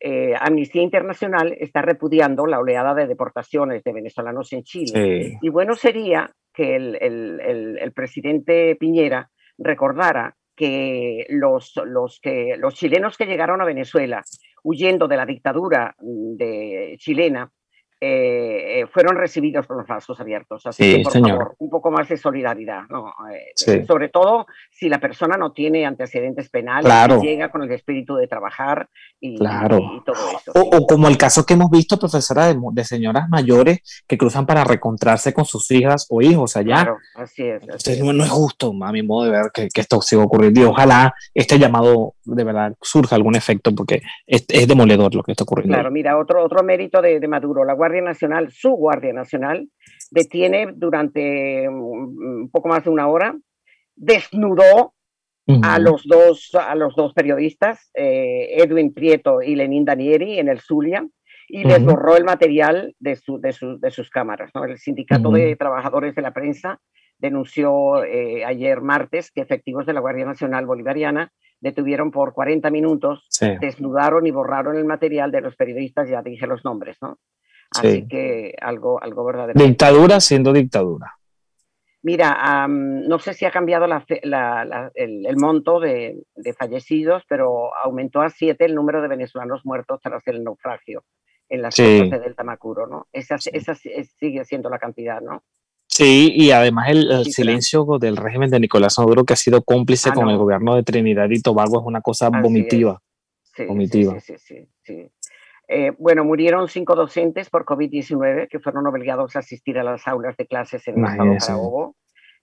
eh, 0.00 0.34
Amnistía 0.38 0.82
Internacional 0.82 1.56
está 1.58 1.80
repudiando 1.80 2.46
la 2.46 2.58
oleada 2.58 2.94
de 2.94 3.06
deportaciones 3.06 3.82
de 3.82 3.92
venezolanos 3.92 4.52
en 4.52 4.62
Chile. 4.62 5.38
Y 5.40 5.48
bueno 5.48 5.74
sería 5.74 6.30
que 6.52 6.76
el, 6.76 7.92
presidente 7.94 8.76
Piñera 8.76 9.30
recordara 9.58 10.36
que 10.56 11.26
los, 11.28 11.74
los, 11.84 12.18
que 12.20 12.56
los 12.58 12.74
chilenos 12.74 13.16
que 13.16 13.26
llegaron 13.26 13.60
a 13.60 13.64
Venezuela 13.64 14.24
huyendo 14.62 15.06
de 15.06 15.16
la 15.16 15.26
dictadura 15.26 15.94
de, 16.00 16.96
chilena 16.98 17.52
eh, 17.98 18.80
eh, 18.80 18.86
fueron 18.88 19.16
recibidos 19.16 19.66
con 19.66 19.78
los 19.78 19.86
brazos 19.86 20.20
abiertos. 20.20 20.66
Así 20.66 20.96
que, 20.96 21.02
por 21.02 21.12
favor, 21.12 21.54
un 21.58 21.70
poco 21.70 21.90
más 21.90 22.06
de 22.08 22.18
solidaridad, 22.18 22.82
¿no? 22.90 23.14
Eh, 23.32 23.84
sobre 23.86 24.10
todo 24.10 24.46
si 24.70 24.90
la 24.90 25.00
persona 25.00 25.38
no 25.38 25.52
tiene 25.52 25.86
antecedentes 25.86 26.50
penales, 26.50 26.92
llega 27.22 27.50
con 27.50 27.62
el 27.62 27.72
espíritu 27.72 28.16
de 28.16 28.26
trabajar 28.26 28.90
y, 29.18 29.38
todo 29.38 30.14
eso. 30.38 30.52
O, 30.54 30.86
como 30.86 31.08
el 31.08 31.16
caso 31.16 31.46
que 31.46 31.54
hemos 31.54 31.70
visto, 31.70 31.98
profesora, 31.98 32.52
de, 32.52 32.84
señoras 32.84 33.30
mayores 33.30 34.04
que 34.06 34.18
cruzan 34.18 34.44
para 34.44 34.62
reencontrarse 34.62 35.32
con 35.32 35.46
sus 35.46 35.70
hijas 35.70 36.06
o 36.10 36.20
hijos 36.20 36.54
allá. 36.56 36.82
Claro, 36.82 36.98
así 37.14 37.44
es. 37.44 37.62
No, 37.66 38.24
es 38.24 38.30
justo, 38.30 38.74
a 38.82 38.92
mi 38.92 39.02
modo 39.02 39.24
de 39.24 39.30
ver, 39.30 39.50
que, 39.54 39.68
esto 39.74 40.02
siga 40.02 40.22
ocurriendo. 40.22 40.60
Y 40.60 40.64
ojalá 40.64 41.14
este 41.32 41.58
llamado 41.58 42.14
de 42.24 42.44
verdad 42.44 42.74
surja 42.82 43.16
algún 43.16 43.36
efecto, 43.36 43.74
porque 43.74 44.02
es, 44.26 44.46
demoledor 44.46 45.14
lo 45.14 45.22
que 45.22 45.32
está 45.32 45.44
ocurriendo. 45.44 45.74
Claro, 45.74 45.90
mira, 45.90 46.18
otro, 46.18 46.44
otro 46.44 46.62
mérito 46.62 47.00
de, 47.00 47.20
de 47.20 47.28
Maduro, 47.28 47.64
la 47.64 47.74
Guardia 47.86 48.02
Nacional, 48.02 48.50
su 48.50 48.70
Guardia 48.70 49.12
Nacional, 49.12 49.68
detiene 50.10 50.72
durante 50.74 51.68
un 51.68 52.50
poco 52.50 52.68
más 52.68 52.82
de 52.84 52.90
una 52.90 53.06
hora, 53.06 53.36
desnudó 53.94 54.94
a, 55.62 55.78
los 55.78 56.04
dos, 56.04 56.50
a 56.54 56.74
los 56.74 56.96
dos 56.96 57.14
periodistas, 57.14 57.90
eh, 57.94 58.56
Edwin 58.56 58.92
Prieto 58.92 59.40
y 59.40 59.54
Lenín 59.54 59.84
Danieri, 59.84 60.40
en 60.40 60.48
el 60.48 60.60
Zulia, 60.60 61.06
y 61.48 61.62
les 61.62 61.84
borró 61.84 62.16
el 62.16 62.24
material 62.24 62.96
de, 62.98 63.16
de, 63.38 63.90
sus 63.92 64.10
cámaras. 64.10 64.50
El 64.54 64.78
Sindicato 64.78 65.30
de 65.30 65.54
Trabajadores 65.54 66.16
de 66.16 66.22
la 66.22 66.32
Prensa 66.32 66.80
denunció 67.18 68.02
eh, 68.02 68.44
ayer 68.44 68.80
martes 68.80 69.30
que 69.30 69.42
efectivos 69.42 69.86
de 69.86 69.92
la 69.92 70.00
Guardia 70.00 70.24
Nacional 70.24 70.66
Bolivariana 70.66 71.32
detuvieron 71.60 72.10
por 72.10 72.32
40 72.32 72.70
minutos, 72.70 73.28
desnudaron 73.60 74.26
y 74.26 74.30
borraron 74.30 74.76
el 74.76 74.84
material 74.84 75.30
de 75.30 75.40
los 75.40 75.56
periodistas, 75.56 76.08
ya 76.08 76.22
dije 76.22 76.46
los 76.46 76.64
nombres, 76.64 76.98
¿no? 77.00 77.18
Así 77.70 78.06
que 78.08 78.54
algo, 78.60 79.02
algo 79.02 79.24
verdadero. 79.24 79.62
Dictadura 79.62 80.20
siendo 80.20 80.52
dictadura. 80.52 81.16
Mira, 82.02 82.68
no 82.68 83.18
sé 83.18 83.34
si 83.34 83.44
ha 83.46 83.50
cambiado 83.50 83.84
el, 84.94 85.36
monto 85.36 85.80
de, 85.80 86.22
fallecidos, 86.56 87.24
pero 87.28 87.76
aumentó 87.76 88.20
a 88.20 88.30
siete 88.30 88.64
el 88.64 88.76
número 88.76 89.02
de 89.02 89.08
venezolanos 89.08 89.66
muertos 89.66 90.00
tras 90.00 90.22
el 90.28 90.44
naufragio 90.44 91.02
en 91.48 91.62
las 91.62 91.74
costas 91.74 92.10
de 92.10 92.20
Delta 92.20 92.44
Macuro, 92.44 92.86
¿no? 92.86 93.08
Esa, 93.12 93.36
esa 93.52 93.74
sigue 93.74 94.44
siendo 94.44 94.70
la 94.70 94.78
cantidad, 94.78 95.20
¿no? 95.20 95.42
Sí, 95.88 96.32
y 96.34 96.52
además 96.52 96.90
el, 96.90 97.24
silencio 97.24 97.84
del 97.98 98.16
régimen 98.16 98.50
de 98.50 98.60
Nicolás 98.60 98.98
Maduro, 98.98 99.24
que 99.24 99.32
ha 99.32 99.36
sido 99.36 99.62
cómplice 99.62 100.10
ah, 100.10 100.14
con 100.14 100.28
el 100.28 100.36
gobierno 100.36 100.76
de 100.76 100.82
Trinidad 100.82 101.28
y 101.30 101.40
Tobago, 101.40 101.80
es 101.80 101.86
una 101.86 102.02
cosa 102.02 102.28
vomitiva. 102.28 103.00
Sí, 103.42 103.64
vomitiva. 103.64 104.20
sí, 104.20 104.34
sí, 104.38 104.68
sí. 104.82 105.10
Eh, 105.68 105.92
bueno, 105.98 106.24
murieron 106.24 106.68
cinco 106.68 106.94
docentes 106.94 107.50
por 107.50 107.64
COVID-19 107.64 108.48
que 108.48 108.60
fueron 108.60 108.86
obligados 108.86 109.34
a 109.34 109.40
asistir 109.40 109.78
a 109.78 109.84
las 109.84 110.06
aulas 110.06 110.36
de 110.36 110.46
clases 110.46 110.86
en 110.86 110.98
el 110.98 111.10
estado 111.10 111.36
Carabobo. 111.38 111.96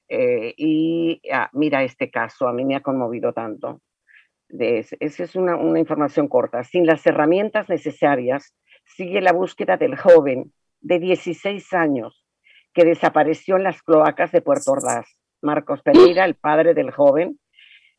Eh, 0.09 0.53
y 0.57 1.21
ah, 1.31 1.49
mira 1.53 1.83
este 1.83 2.11
caso, 2.11 2.47
a 2.47 2.53
mí 2.53 2.65
me 2.65 2.75
ha 2.75 2.81
conmovido 2.81 3.33
tanto. 3.33 3.81
Esa 4.49 5.23
es 5.23 5.35
una, 5.35 5.55
una, 5.55 5.79
información 5.79 6.27
corta. 6.27 6.63
Sin 6.63 6.85
las 6.85 7.05
herramientas 7.07 7.69
necesarias, 7.69 8.53
sigue 8.85 9.21
la 9.21 9.31
búsqueda 9.31 9.77
del 9.77 9.97
joven 9.97 10.53
de 10.81 10.99
16 10.99 11.73
años 11.73 12.25
que 12.73 12.85
desapareció 12.85 13.55
en 13.55 13.63
las 13.63 13.81
cloacas 13.81 14.31
de 14.31 14.41
Puerto 14.41 14.73
Ordaz. 14.73 15.07
Marcos 15.41 15.81
Pereira, 15.81 16.25
el 16.25 16.35
padre 16.35 16.73
del 16.73 16.91
joven, 16.91 17.39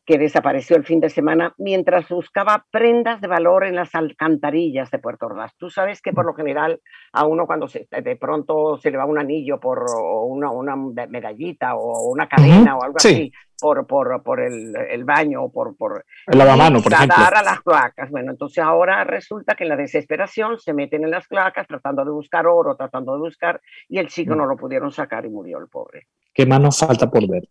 que 0.05 0.17
desapareció 0.17 0.77
el 0.77 0.85
fin 0.85 0.99
de 0.99 1.09
semana 1.09 1.53
mientras 1.57 2.07
buscaba 2.09 2.65
prendas 2.71 3.21
de 3.21 3.27
valor 3.27 3.65
en 3.65 3.75
las 3.75 3.95
alcantarillas 3.95 4.91
de 4.91 4.99
Puerto 4.99 5.25
Ordaz. 5.25 5.53
Tú 5.57 5.69
sabes 5.69 6.01
que 6.01 6.13
por 6.13 6.25
lo 6.25 6.33
general 6.33 6.79
a 7.11 7.25
uno 7.25 7.47
cuando 7.47 7.67
se, 7.67 7.87
de 7.89 8.15
pronto 8.15 8.77
se 8.77 8.91
le 8.91 8.97
va 8.97 9.05
un 9.05 9.17
anillo 9.17 9.59
por 9.59 9.83
una, 10.27 10.51
una 10.51 10.75
medallita 10.75 11.75
o 11.75 12.11
una 12.11 12.27
cadena 12.27 12.77
o 12.77 12.83
algo 12.83 12.97
así 12.97 13.31
por, 13.59 13.87
por, 13.87 14.21
por 14.23 14.41
el, 14.41 14.75
el, 14.89 15.03
baño 15.03 15.43
o 15.43 15.51
por, 15.51 15.75
por 15.75 16.05
el 16.27 16.37
lavamano, 16.37 16.81
por 16.81 16.93
ejemplo. 16.93 17.15
a 17.17 17.43
las 17.43 17.61
cloacas. 17.61 18.09
Bueno, 18.11 18.31
entonces 18.31 18.63
ahora 18.63 19.03
resulta 19.03 19.55
que 19.55 19.63
en 19.63 19.69
la 19.69 19.77
desesperación 19.77 20.59
se 20.59 20.73
meten 20.73 21.03
en 21.03 21.11
las 21.11 21.27
cloacas 21.27 21.67
tratando 21.67 22.03
de 22.03 22.11
buscar 22.11 22.47
oro, 22.47 22.75
tratando 22.75 23.13
de 23.13 23.19
buscar, 23.19 23.61
y 23.87 23.97
el 23.99 24.07
chico 24.07 24.35
mm. 24.35 24.37
no 24.37 24.45
lo 24.45 24.57
pudieron 24.57 24.91
sacar 24.91 25.25
y 25.25 25.29
murió 25.29 25.57
el 25.59 25.67
pobre. 25.67 26.07
¿Qué 26.33 26.45
más 26.45 26.59
nos 26.59 26.77
falta 26.77 27.09
por 27.09 27.27
ver? 27.29 27.47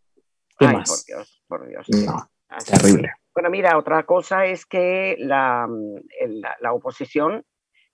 ¿Qué 0.59 0.67
Ay, 0.67 0.75
por 0.75 1.05
Dios, 1.07 1.43
por 1.49 1.67
Dios. 1.67 1.87
Terrible. 2.59 3.13
Bueno, 3.35 3.51
mira, 3.51 3.77
otra 3.77 4.05
cosa 4.05 4.47
es 4.47 4.65
que 4.65 5.17
la, 5.19 5.69
la, 6.61 6.73
oposición 6.73 7.45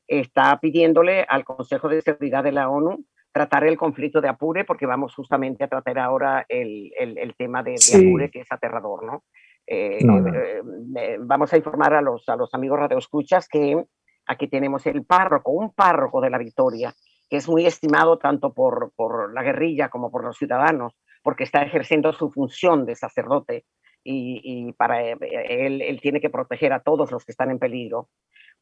está 0.06 0.58
pidiéndole 0.60 1.24
al 1.26 1.44
Consejo 1.44 1.88
de 1.88 2.02
Seguridad 2.02 2.44
de 2.44 2.52
la 2.52 2.68
ONU 2.68 3.04
tratar 3.32 3.64
el 3.64 3.78
conflicto 3.78 4.20
de 4.20 4.28
Apure, 4.28 4.64
porque 4.64 4.86
vamos 4.86 5.14
justamente 5.14 5.64
a 5.64 5.68
tratar 5.68 5.98
ahora 5.98 6.44
el, 6.48 6.90
el, 6.98 7.34
tema 7.36 7.62
de, 7.62 7.76
Apure, 7.94 8.30
que 8.30 8.40
es 8.40 8.52
aterrador, 8.52 9.04
¿no? 9.04 9.24
Eh, 9.66 9.98
eh, 10.02 10.62
eh, 10.96 11.16
vamos 11.20 11.52
a 11.52 11.56
informar 11.56 11.94
a 11.94 12.02
los, 12.02 12.28
a 12.28 12.34
los 12.34 12.52
amigos 12.54 12.80
radioescuchas 12.80 13.46
que 13.46 13.84
aquí 14.26 14.48
tenemos 14.48 14.84
el 14.86 15.04
párroco, 15.04 15.52
un 15.52 15.72
párroco 15.72 16.20
de 16.20 16.30
la 16.30 16.38
Victoria, 16.38 16.92
que 17.28 17.36
es 17.36 17.48
muy 17.48 17.64
estimado 17.66 18.18
tanto 18.18 18.52
por, 18.52 18.92
por 18.96 19.32
la 19.32 19.42
guerrilla 19.42 19.88
como 19.88 20.10
por 20.10 20.24
los 20.24 20.36
ciudadanos, 20.36 20.98
porque 21.22 21.44
está 21.44 21.62
ejerciendo 21.62 22.12
su 22.12 22.32
función 22.32 22.84
de 22.84 22.96
sacerdote 22.96 23.64
y, 24.02 24.72
para 24.72 25.02
eh, 25.04 25.16
él, 25.48 25.82
él, 25.82 26.00
tiene 26.00 26.20
que 26.20 26.30
proteger 26.30 26.72
a 26.72 26.80
todos 26.80 27.10
los 27.10 27.24
que 27.24 27.32
están 27.32 27.50
en 27.50 27.58
peligro, 27.58 28.08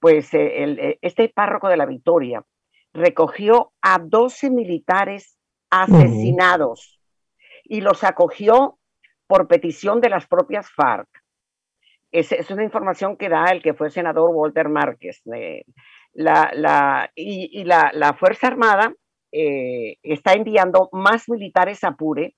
pues 0.01 0.33
eh, 0.35 0.65
eh, 0.65 0.99
este 1.03 1.29
párroco 1.29 1.69
de 1.69 1.77
la 1.77 1.87
Victoria 1.87 2.45
recogió 2.93 3.73
a 3.83 3.99
12 3.99 4.51
militares 4.51 5.39
asesinados 5.71 7.01
y 7.65 7.81
los 7.81 8.03
acogió 8.05 8.79
por 9.27 9.47
petición 9.47 10.01
de 10.01 10.09
las 10.09 10.27
propias 10.27 10.71
FARC. 10.71 11.09
Es, 12.11 12.33
es, 12.33 12.51
una 12.51 12.65
información 12.65 13.17
que 13.17 13.29
da 13.29 13.47
el 13.47 13.63
que 13.63 13.75
fue 13.75 13.91
senador 13.91 14.31
Walter 14.33 14.71
Márquez. 14.71 15.21
la, 16.15 16.51
la, 16.55 17.13
y, 17.15 17.61
y 17.61 17.65
la, 17.65 17.91
la, 17.93 18.15
Fuerza 18.15 18.47
Armada 18.47 18.95
está 19.31 20.33
enviando 20.33 20.89
más 20.93 21.29
militares 21.29 21.85
a 21.85 21.93
Pure 21.93 22.35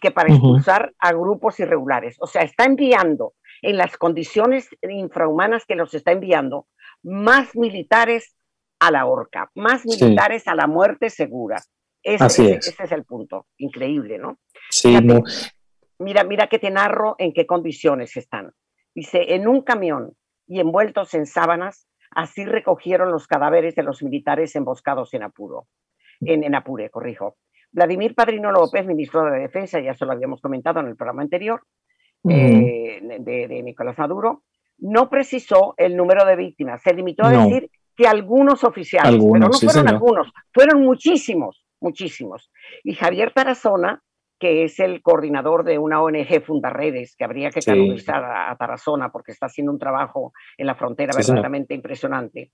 que 0.00 0.10
para 0.10 0.32
expulsar 0.32 0.92
a 0.98 1.12
grupos 1.12 1.58
irregulares. 1.60 2.16
O 2.20 2.26
sea, 2.26 2.42
está 2.42 2.64
enviando 2.64 3.34
en 3.62 3.76
las 3.76 3.96
condiciones 3.96 4.68
infrahumanas 4.82 5.64
que 5.66 5.74
los 5.74 5.94
está 5.94 6.12
enviando 6.12 6.66
más 7.02 7.54
militares 7.56 8.36
a 8.80 8.90
la 8.90 9.06
horca, 9.06 9.50
más 9.54 9.84
militares 9.84 10.46
a 10.46 10.54
la 10.54 10.66
muerte 10.66 11.10
segura. 11.10 11.62
Ese, 12.02 12.54
es. 12.54 12.68
ese 12.68 12.84
es 12.84 12.92
el 12.92 13.04
punto. 13.04 13.46
Increíble, 13.56 14.18
¿no? 14.18 14.38
Sí, 14.70 14.96
Mira, 16.00 16.22
mira 16.22 16.46
que 16.46 16.60
te 16.60 16.70
narro 16.70 17.16
en 17.18 17.32
qué 17.32 17.44
condiciones 17.44 18.16
están. 18.16 18.52
Dice, 18.94 19.34
en 19.34 19.48
un 19.48 19.62
camión 19.62 20.12
y 20.46 20.60
envueltos 20.60 21.12
en 21.14 21.26
sábanas, 21.26 21.88
así 22.12 22.44
recogieron 22.44 23.10
los 23.10 23.26
cadáveres 23.26 23.74
de 23.74 23.82
los 23.82 24.02
militares 24.02 24.54
emboscados 24.54 25.12
en 25.14 25.24
Apuro, 25.24 25.66
en, 26.20 26.44
en 26.44 26.54
Apure, 26.54 26.88
corrijo. 26.90 27.36
Vladimir 27.72 28.14
Padrino 28.14 28.50
López, 28.50 28.86
ministro 28.86 29.24
de 29.30 29.40
Defensa, 29.40 29.80
ya 29.80 29.94
se 29.94 30.06
lo 30.06 30.12
habíamos 30.12 30.40
comentado 30.40 30.80
en 30.80 30.86
el 30.86 30.96
programa 30.96 31.22
anterior, 31.22 31.62
eh, 32.28 33.00
de, 33.20 33.62
Nicolás 33.62 33.98
Maduro, 33.98 34.42
no 34.78 35.08
precisó 35.08 35.74
el 35.76 35.96
número 35.96 36.24
de 36.24 36.36
víctimas, 36.36 36.82
se 36.82 36.94
limitó 36.94 37.24
a 37.24 37.30
decir 37.30 37.70
que 37.96 38.06
algunos 38.06 38.64
oficiales, 38.64 39.20
pero 39.20 39.48
no 39.48 39.52
fueron 39.52 39.88
algunos, 39.88 40.32
fueron 40.52 40.82
muchísimos, 40.82 41.64
muchísimos. 41.80 42.50
Y 42.84 42.94
Javier 42.94 43.32
Tarazona, 43.32 44.02
que 44.38 44.64
es 44.64 44.78
el 44.78 45.02
coordinador 45.02 45.64
de 45.64 45.78
una 45.78 46.00
ONG 46.00 46.44
Fundarredes, 46.44 47.16
que 47.16 47.24
habría 47.24 47.50
que 47.50 47.60
canonizar 47.60 48.24
a, 48.24 48.56
Tarazona 48.56 49.10
porque 49.10 49.32
está 49.32 49.46
haciendo 49.46 49.72
un 49.72 49.80
trabajo 49.80 50.32
en 50.56 50.66
la 50.66 50.76
frontera 50.76 51.12
verdaderamente 51.16 51.74
impresionante, 51.74 52.52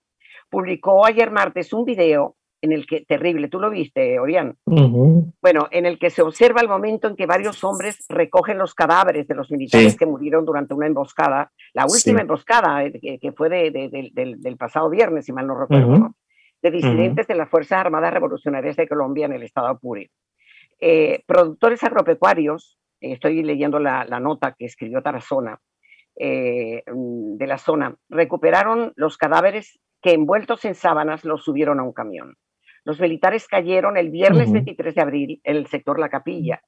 publicó 0.49 1.05
ayer 1.05 1.31
martes 1.31 1.73
un 1.73 1.85
video 1.85 2.37
en 2.65 2.73
el 2.73 2.87
que, 2.87 3.05
terrible, 3.05 3.49
tú 3.49 3.61
lo 3.61 3.69
viste, 3.69 4.19
Orián, 4.19 4.57
bueno, 4.65 5.69
en 5.71 5.85
el 5.85 5.99
que 5.99 6.09
se 6.09 6.23
observa 6.23 6.63
el 6.63 6.69
momento 6.69 7.09
en 7.09 7.15
que 7.15 7.27
varios 7.27 7.63
hombres 7.63 8.07
recogen 8.09 8.57
los 8.57 8.75
cadáveres 8.75 9.29
de 9.29 9.35
los 9.35 9.51
militares 9.51 9.99
que 9.99 10.07
murieron 10.07 10.47
durante 10.47 10.73
una 10.73 10.87
emboscada, 10.87 11.53
la 11.75 11.85
última 11.85 12.23
emboscada 12.23 12.83
eh, 12.85 13.19
que, 13.21 13.33
fue 13.33 13.51
del, 13.51 14.57
pasado 14.57 14.89
viernes, 14.89 15.27
si 15.27 15.33
mal 15.35 15.47
no 15.47 15.61
recuerdo, 15.61 16.15
de 16.63 16.71
disidentes 16.71 17.27
de 17.27 17.35
las 17.35 17.51
Fuerzas 17.51 17.81
Armadas 17.81 18.15
Revolucionarias 18.15 18.77
de 18.77 18.89
Colombia 18.89 19.27
en 19.27 19.35
el 19.35 19.43
estado 19.43 19.67
Apure. 19.67 20.11
Eh, 20.81 21.23
productores 21.27 21.85
agropecuarios, 21.85 22.79
eh, 23.03 23.13
estoy 23.13 23.43
leyendo 23.43 23.79
la, 23.79 24.07
nota 24.21 24.55
que 24.59 24.65
escribió 24.65 25.03
Tarazona, 25.03 25.61
de 26.17 27.47
la 27.47 27.59
zona, 27.59 27.97
recuperaron 28.09 28.93
los 28.95 29.19
cadáveres 29.19 29.81
que 30.01 30.13
envueltos 30.13 30.65
en 30.65 30.75
sábanas 30.75 31.25
los 31.25 31.45
subieron 31.45 31.81
a 31.81 31.83
un 31.83 31.93
camión. 31.93 32.37
Los 32.85 33.01
militares 33.01 33.49
cayeron 33.49 33.97
el 33.97 34.11
viernes 34.11 34.53
23 34.53 34.95
de 34.95 35.01
abril 35.01 35.41
en 35.43 35.57
el 35.57 35.67
sector 35.67 35.99
La 35.99 36.11
Capilla, 36.11 36.63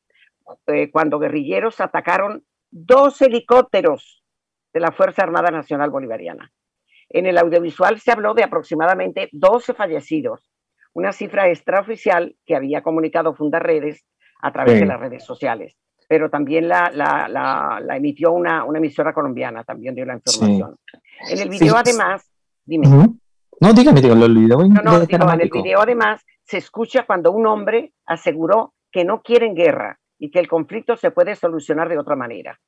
eh, 0.67 0.91
cuando 0.91 1.19
guerrilleros 1.19 1.81
atacaron 1.81 2.45
dos 2.71 3.21
helicópteros 3.21 4.25
de 4.73 4.81
la 4.81 4.93
Fuerza 4.93 5.23
Armada 5.23 5.51
Nacional 5.51 5.91
Bolivariana. 5.91 6.51
En 7.09 7.27
el 7.27 7.39
audiovisual 7.39 8.01
se 8.01 8.13
habló 8.13 8.35
de 8.35 8.45
aproximadamente 8.45 9.29
12 9.33 9.75
fallecidos, 9.75 10.51
una 10.95 11.13
cifra 11.13 11.49
extraoficial 11.49 12.35
que 12.45 12.57
había 12.57 12.83
comunicado 12.83 13.35
Fundarredes 13.35 14.05
a 14.41 14.53
través 14.53 14.81
de 14.81 14.87
las 14.87 14.99
redes 14.99 15.25
sociales, 15.25 15.77
pero 16.09 16.31
también 16.31 16.69
la, 16.69 16.91
la, 16.93 17.97
emitió 17.97 18.33
una, 18.33 18.65
una, 18.65 18.79
emisora 18.79 19.13
colombiana, 19.13 19.65
también 19.65 19.95
dio 19.95 20.05
la 20.05 20.15
información. 20.15 20.77
En 21.31 21.39
el 21.39 21.49
video 21.49 21.77
además, 21.77 22.31
dime. 22.65 22.89
No, 23.61 23.73
dígame, 23.73 24.01
digo, 24.01 24.15
lo 24.15 24.27
olvidó. 24.27 24.59
No, 24.59 24.83
no, 24.83 25.03
en 25.03 25.41
el 25.41 25.51
video 25.51 25.81
además 25.81 26.25
se 26.45 26.59
escucha 26.59 27.07
cuando 27.07 27.33
un 27.33 27.47
hombre 27.47 27.95
aseguró 28.05 28.75
que 28.93 29.05
no 29.05 29.23
quieren 29.23 29.55
guerra 29.55 29.99
y 30.19 30.31
que 30.31 30.39
el 30.39 30.49
conflicto 30.49 30.97
se 30.97 31.11
puede 31.11 31.37
solucionar 31.37 31.89
de 31.89 31.99
otra 31.99 32.17
manera. 32.17 32.61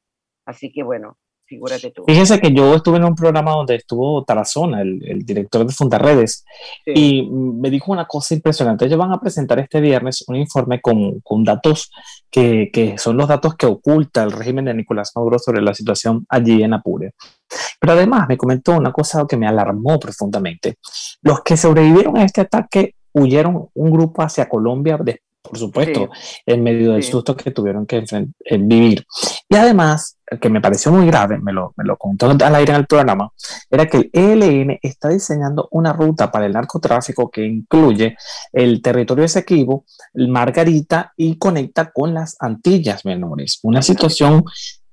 Así 0.47 0.73
que 0.73 0.83
bueno, 0.83 1.19
figúrate 1.49 1.91
tú. 1.91 2.05
Fíjese 2.07 2.39
que 2.39 2.53
yo 2.53 2.75
estuve 2.75 2.99
en 2.99 3.05
un 3.05 3.15
programa 3.15 3.53
donde 3.53 3.77
estuvo 3.77 4.23
Tarazona, 4.25 4.83
el, 4.83 5.01
el 5.05 5.25
director 5.25 5.67
de 5.67 5.73
Fundarredes, 5.73 6.45
y 6.87 7.23
me 7.29 7.71
dijo 7.71 7.91
una 7.91 8.07
cosa 8.07 8.35
impresionante. 8.35 8.85
Ellos 8.85 8.99
van 8.99 9.13
a 9.13 9.21
presentar 9.21 9.59
este 9.59 9.81
viernes 9.81 10.25
un 10.29 10.37
informe 10.37 10.81
con, 10.81 11.21
con 11.21 11.43
datos 11.45 11.91
que, 12.31 12.71
que, 12.73 12.99
son 12.99 13.17
los 13.17 13.29
datos 13.29 13.55
que 13.57 13.67
oculta 13.67 14.23
el 14.23 14.33
régimen 14.33 14.67
de 14.67 14.75
Nicolás 14.75 15.13
Maduro 15.17 15.39
sobre 15.39 15.63
la 15.63 15.75
situación 15.75 16.27
allí 16.29 16.63
en 16.63 16.75
Apure. 16.75 17.15
Pero 17.81 17.93
además 17.95 18.29
me 18.29 18.37
comentó 18.37 18.73
una 18.73 18.93
cosa 18.93 19.25
que 19.29 19.37
me 19.37 19.47
alarmó 19.47 19.99
profundamente. 19.99 20.77
Los 21.23 21.43
que 21.43 21.57
sobrevivieron 21.57 22.17
a 22.19 22.25
este 22.25 22.43
ataque 22.43 22.95
huyeron 23.13 23.69
un 23.75 23.91
grupo 23.91 24.23
hacia 24.23 24.49
Colombia, 24.49 24.99
por 25.43 25.59
supuesto, 25.59 26.11
en 26.45 26.63
medio 26.63 26.93
del 26.93 27.03
susto 27.03 27.37
que 27.37 27.51
tuvieron 27.51 27.87
que 27.87 28.05
vivir. 28.59 29.07
Y 29.49 29.57
además, 29.57 30.19
que 30.41 30.51
me 30.51 30.61
pareció 30.61 30.93
muy 30.93 31.07
grave, 31.07 31.39
me 31.39 31.53
lo, 31.53 31.73
me 31.77 31.85
lo 31.85 31.97
contó 31.97 32.27
al 32.27 32.55
aire 32.55 32.73
en 32.73 32.81
el 32.81 32.87
programa, 32.87 33.31
era 33.71 33.87
que 33.87 34.11
el 34.13 34.43
ELN 34.43 34.79
está 34.83 35.09
diseñando 35.09 35.69
una 35.71 35.93
ruta 35.93 36.31
para 36.31 36.47
el 36.47 36.53
narcotráfico 36.53 37.31
que 37.31 37.47
incluye 37.47 38.17
el 38.53 38.83
territorio 38.83 39.25
Esequibo, 39.25 39.85
Margarita 40.15 41.13
y 41.17 41.39
conecta 41.39 41.91
con 41.93 42.13
las 42.13 42.37
Antillas 42.41 43.05
Menores. 43.05 43.61
Una 43.63 43.81
situación 43.81 44.45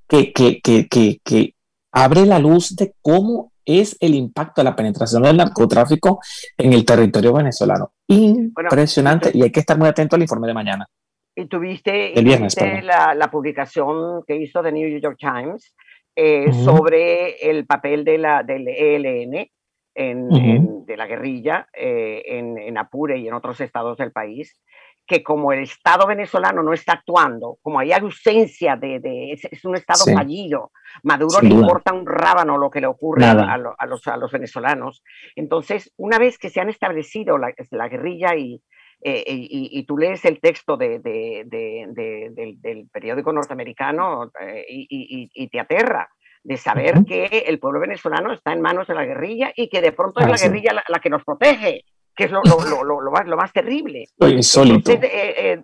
que, 0.07 0.31
que, 0.31 0.61
que, 0.61 0.87
que 1.23 1.55
abre 1.91 2.25
la 2.25 2.39
luz 2.39 2.75
de 2.75 2.93
cómo 3.01 3.51
es 3.65 3.97
el 3.99 4.15
impacto 4.15 4.61
de 4.61 4.65
la 4.65 4.75
penetración 4.75 5.23
del 5.23 5.37
narcotráfico 5.37 6.19
en 6.57 6.73
el 6.73 6.85
territorio 6.85 7.33
venezolano. 7.33 7.93
Impresionante 8.07 9.31
y 9.33 9.43
hay 9.43 9.51
que 9.51 9.59
estar 9.59 9.77
muy 9.77 9.87
atento 9.87 10.15
al 10.15 10.21
informe 10.21 10.47
de 10.47 10.53
mañana. 10.53 10.87
Y 11.35 11.47
tuviste, 11.47 12.17
el 12.17 12.23
viernes, 12.23 12.55
la, 12.83 13.13
la, 13.13 13.29
publicación 13.29 14.23
que 14.25 14.37
hizo 14.37 14.63
The 14.63 14.71
New 14.71 14.99
York 14.99 15.17
Times 15.19 15.75
eh, 16.15 16.53
sobre 16.53 17.49
el 17.49 17.65
papel 17.65 18.05
de 18.05 18.17
la, 18.17 18.41
del 18.41 18.69
ELN 18.69 19.49
en, 19.95 20.85
de 20.85 20.97
la 20.97 21.07
guerrilla 21.07 21.67
eh, 21.73 22.23
en, 22.25 22.57
en 22.57 22.77
Apure 22.77 23.17
y 23.17 23.27
en 23.27 23.33
otros 23.33 23.59
estados 23.59 23.97
del 23.97 24.13
país 24.13 24.61
que 25.07 25.21
como 25.23 25.53
el 25.53 25.63
Estado 25.63 26.07
venezolano 26.07 26.63
no 26.63 26.73
está 26.73 26.93
actuando, 26.93 27.57
como 27.61 27.79
hay 27.79 27.91
ausencia 27.91 28.75
de, 28.75 29.33
es, 29.33 29.65
un 29.65 29.75
Estado 29.75 30.03
fallido, 30.13 30.71
Maduro 31.03 31.41
le 31.41 31.49
importa 31.49 31.93
un 31.93 32.05
rábano 32.05 32.57
lo 32.57 32.71
que 32.71 32.81
le 32.81 32.87
ocurre 32.87 33.25
a, 33.25 33.57
los, 33.57 34.07
a, 34.07 34.17
los, 34.17 34.31
venezolanos. 34.31 35.03
Entonces, 35.35 35.93
una 35.97 36.17
vez 36.17 36.37
que 36.37 36.49
se 36.49 36.59
han 36.59 36.69
establecido 36.69 37.37
la, 37.37 37.87
guerrilla 37.87 38.35
y, 38.35 38.61
eh, 39.01 39.23
y, 39.27 39.83
tú 39.85 39.97
lees 39.97 40.25
el 40.25 40.39
texto 40.39 40.77
de, 40.77 40.99
del, 40.99 42.89
periódico 42.91 43.31
norteamericano 43.31 44.31
eh, 44.41 44.65
y, 44.67 45.47
te 45.49 45.59
aterra 45.59 46.09
de 46.43 46.57
saber 46.57 47.05
que 47.07 47.45
el 47.47 47.59
pueblo 47.59 47.79
venezolano 47.79 48.31
está 48.31 48.53
en 48.53 48.61
manos 48.61 48.87
de 48.87 48.95
la 48.95 49.05
guerrilla 49.05 49.51
y 49.55 49.67
que 49.67 49.81
de 49.81 49.91
pronto 49.91 50.19
es 50.19 50.27
la 50.27 50.37
guerrilla 50.37 50.73
la, 50.87 50.99
que 50.99 51.09
nos 51.09 51.23
protege 51.23 51.85
que 52.15 52.25
es 52.25 52.31
lo, 52.31 52.41
lo, 52.43 52.83
lo, 52.83 53.01
lo 53.01 53.11
más, 53.11 53.25
más, 53.27 53.51
terrible. 53.51 54.05
Insólito. 54.19 54.91
Eh, 54.91 54.99
eh, 55.03 55.63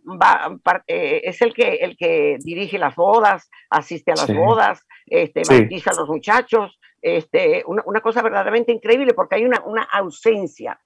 eh, 0.88 1.22
es 1.24 1.42
el 1.42 1.54
que, 1.54 1.76
el 1.76 1.96
que 1.98 2.38
dirige 2.40 2.78
las 2.78 2.96
bodas, 2.96 3.50
asiste 3.70 4.12
a 4.12 4.16
las 4.16 4.34
bodas, 4.34 4.86
este, 5.06 5.42
bautiza 5.48 5.92
a 5.92 5.96
los 5.96 6.10
muchachos, 6.10 6.78
este, 7.02 7.64
una, 7.66 7.82
una, 7.86 8.02
cosa 8.02 8.22
verdaderamente 8.22 8.72
increíble 8.72 9.14
porque 9.14 9.36
hay 9.36 9.46
una, 9.46 9.62
una 9.66 9.84
ausencia 9.84 10.80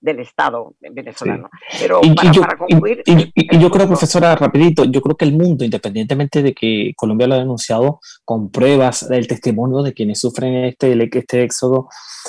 del 0.00 0.20
Estado 0.20 0.74
venezolano. 0.80 1.50
Pero 1.78 2.00
para, 2.40 2.56
concluir... 2.56 3.02
Y, 3.04 3.58
yo 3.58 3.70
creo, 3.70 3.86
profesora, 3.86 4.34
rapidito, 4.34 4.84
yo 4.84 5.02
creo 5.02 5.16
que 5.16 5.26
el 5.26 5.36
mundo, 5.36 5.64
independientemente 5.64 6.42
de 6.42 6.54
que 6.54 6.92
Colombia 6.96 7.26
lo 7.26 7.34
ha 7.34 7.38
denunciado 7.38 8.00
con 8.24 8.50
pruebas 8.50 9.08
del 9.08 9.26
testimonio 9.26 9.82
de 9.82 9.92
quienes 9.92 10.20
sufren 10.20 10.64
este, 10.64 11.10
este 11.12 11.42
éxodo, 11.42 11.88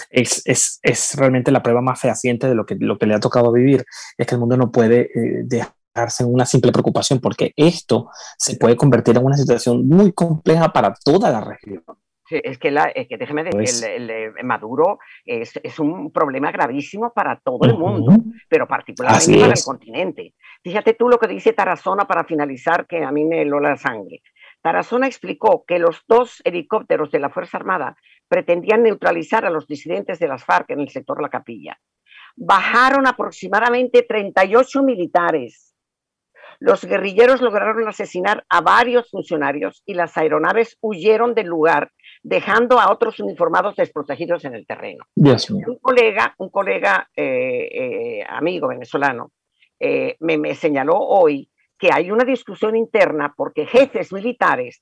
es, 0.10 0.42
es, 0.46 0.80
es 0.82 1.16
realmente 1.16 1.52
la 1.52 1.64
prueba 1.64 1.82
más 1.82 2.00
fehaciente 2.00 2.48
de 2.48 2.56
lo 2.56 2.66
que, 2.66 2.76
lo 2.78 2.98
que 2.98 3.06
le 3.06 3.16
ha 3.16 3.20
tocado 3.20 3.52
vivir, 3.54 3.86
es 4.18 4.28
que 4.28 4.36
el 4.36 4.40
mundo 4.40 4.58
no 4.58 4.72
puede 4.72 5.10
eh, 5.16 5.44
dejarse 5.46 6.24
en 6.24 6.34
una 6.34 6.46
simple 6.46 6.74
preocupación, 6.74 7.20
porque 7.20 7.54
esto 7.56 8.10
se 8.38 8.58
puede 8.58 8.76
convertir 8.76 9.18
en 9.18 9.26
una 9.26 9.38
situación 9.38 9.88
muy 9.88 10.12
compleja 10.12 10.74
para 10.74 10.94
toda 10.94 11.32
la 11.32 11.40
región 11.40 11.84
es 12.30 12.58
que, 12.58 12.72
la, 12.72 12.92
que 12.94 13.18
déjeme 13.18 13.44
decir, 13.44 13.60
pues 13.60 13.84
el, 13.84 14.10
el, 14.10 14.34
Maduro 14.44 15.00
es, 15.26 15.60
es, 15.62 15.80
un 15.80 16.12
problema 16.12 16.52
gravísimo 16.52 17.12
para 17.14 17.40
todo 17.40 17.68
el 17.68 17.78
mundo, 17.78 18.14
pero 18.48 18.68
particularmente 18.68 19.40
para 19.40 19.54
el 19.54 19.64
continente. 19.64 20.34
Fíjate 20.64 20.94
tú 20.94 21.10
lo 21.10 21.18
que 21.18 21.28
dice 21.28 21.54
Tarazona 21.54 22.06
para 22.06 22.24
finalizar, 22.24 22.88
que 22.88 23.04
a 23.04 23.12
mí 23.12 23.26
me 23.26 23.42
heló 23.42 23.60
la 23.60 23.76
sangre. 23.76 24.22
Tarazona 24.62 25.08
explicó 25.08 25.66
que 25.68 25.78
los 25.78 26.04
dos 26.08 26.42
helicópteros 26.46 27.12
de 27.12 27.20
la 27.20 27.30
Fuerza 27.30 27.58
Armada 27.58 27.98
pretendían 28.30 28.84
neutralizar 28.84 29.46
a 29.46 29.50
los 29.50 29.68
disidentes 29.68 30.20
de 30.20 30.28
las 30.30 30.46
FARC 30.46 30.72
en 30.72 30.80
el 30.80 30.90
sector 30.90 31.22
La 31.22 31.30
Capilla. 31.30 31.78
Bajaron 32.36 33.06
aproximadamente 33.06 34.04
38 34.04 34.82
militares. 34.84 35.76
Los 36.60 36.86
guerrilleros 36.86 37.42
lograron 37.42 37.88
asesinar 37.90 38.46
a 38.48 38.62
varios 38.62 39.10
funcionarios 39.10 39.84
y 39.86 39.96
las 39.96 40.18
aeronaves 40.18 40.78
huyeron 40.80 41.34
del 41.36 41.48
lugar 41.48 41.92
dejando 42.24 42.80
a 42.80 42.92
otros 42.92 43.20
uniformados 43.20 43.76
desprotegidos 43.76 44.46
en 44.46 44.56
el 44.56 44.66
terreno. 44.66 45.06
Un 45.68 45.80
colega, 45.80 46.34
un 46.38 46.50
colega 46.50 47.10
eh, 47.16 47.68
eh, 47.72 48.26
amigo 48.28 48.70
venezolano 48.70 49.32
eh, 49.80 50.16
me, 50.20 50.56
señaló 50.56 50.98
hoy 50.98 51.50
que 51.78 51.90
hay 51.92 52.12
una 52.12 52.24
discusión 52.24 52.78
interna 52.78 53.34
porque 53.36 53.66
jefes 53.66 54.14
militares, 54.14 54.82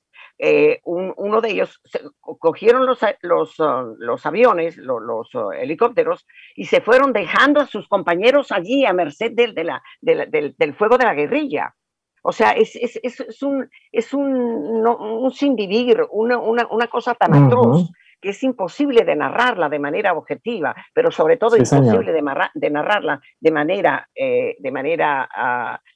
uno 0.84 1.40
de 1.40 1.50
ellos 1.50 1.80
cogieron 2.20 2.86
los, 2.86 3.00
los, 3.22 3.58
uh, 3.58 3.96
los 3.98 4.24
aviones, 4.24 4.76
los, 4.76 5.34
uh, 5.34 5.50
helicópteros, 5.50 6.24
y 6.54 6.66
se 6.66 6.80
fueron 6.80 7.12
dejando 7.12 7.60
a 7.60 7.66
sus 7.66 7.88
compañeros 7.88 8.52
allí 8.52 8.84
a 8.86 8.92
merced 8.92 9.32
del, 9.32 9.52
de 9.54 9.64
la, 9.64 9.82
del, 10.00 10.54
del 10.56 10.74
fuego 10.74 10.96
de 10.96 11.04
la 11.04 11.14
guerrilla. 11.14 11.74
O 12.22 12.32
sea, 12.32 12.52
es, 12.52 12.76
es, 12.76 12.98
es, 13.02 13.20
es 13.20 13.42
un, 13.42 13.68
es 13.90 14.14
un, 14.14 14.82
no, 14.82 14.96
un 14.96 15.30
sinvivir, 15.32 16.06
una, 16.10 16.38
una, 16.38 16.66
una, 16.70 16.86
cosa 16.86 17.14
tan 17.14 17.34
atroz 17.34 17.90
que 18.20 18.30
es 18.30 18.42
imposible 18.44 19.04
de 19.04 19.16
narrarla 19.16 19.68
de 19.68 19.80
manera 19.80 20.12
objetiva, 20.14 20.74
pero 20.94 21.10
sobre 21.10 21.36
todo 21.36 21.56
imposible 21.56 22.12
de, 22.12 22.22
de, 22.54 22.70
narrarla 22.70 23.20
de 23.40 23.50
manera, 23.50 24.08
eh, 24.14 24.54
de 24.60 24.70
manera 24.70 25.28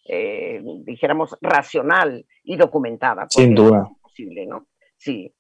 eh, 0.05 0.61
dijéramos, 0.85 1.39
racional 1.41 2.27
y 2.43 2.57
documentada. 2.57 3.27
Sin 3.31 3.55
duda. 3.55 3.83
Es 3.85 3.91
imposible, 3.91 4.47
¿no? 4.47 4.67
Sí. 4.97 5.33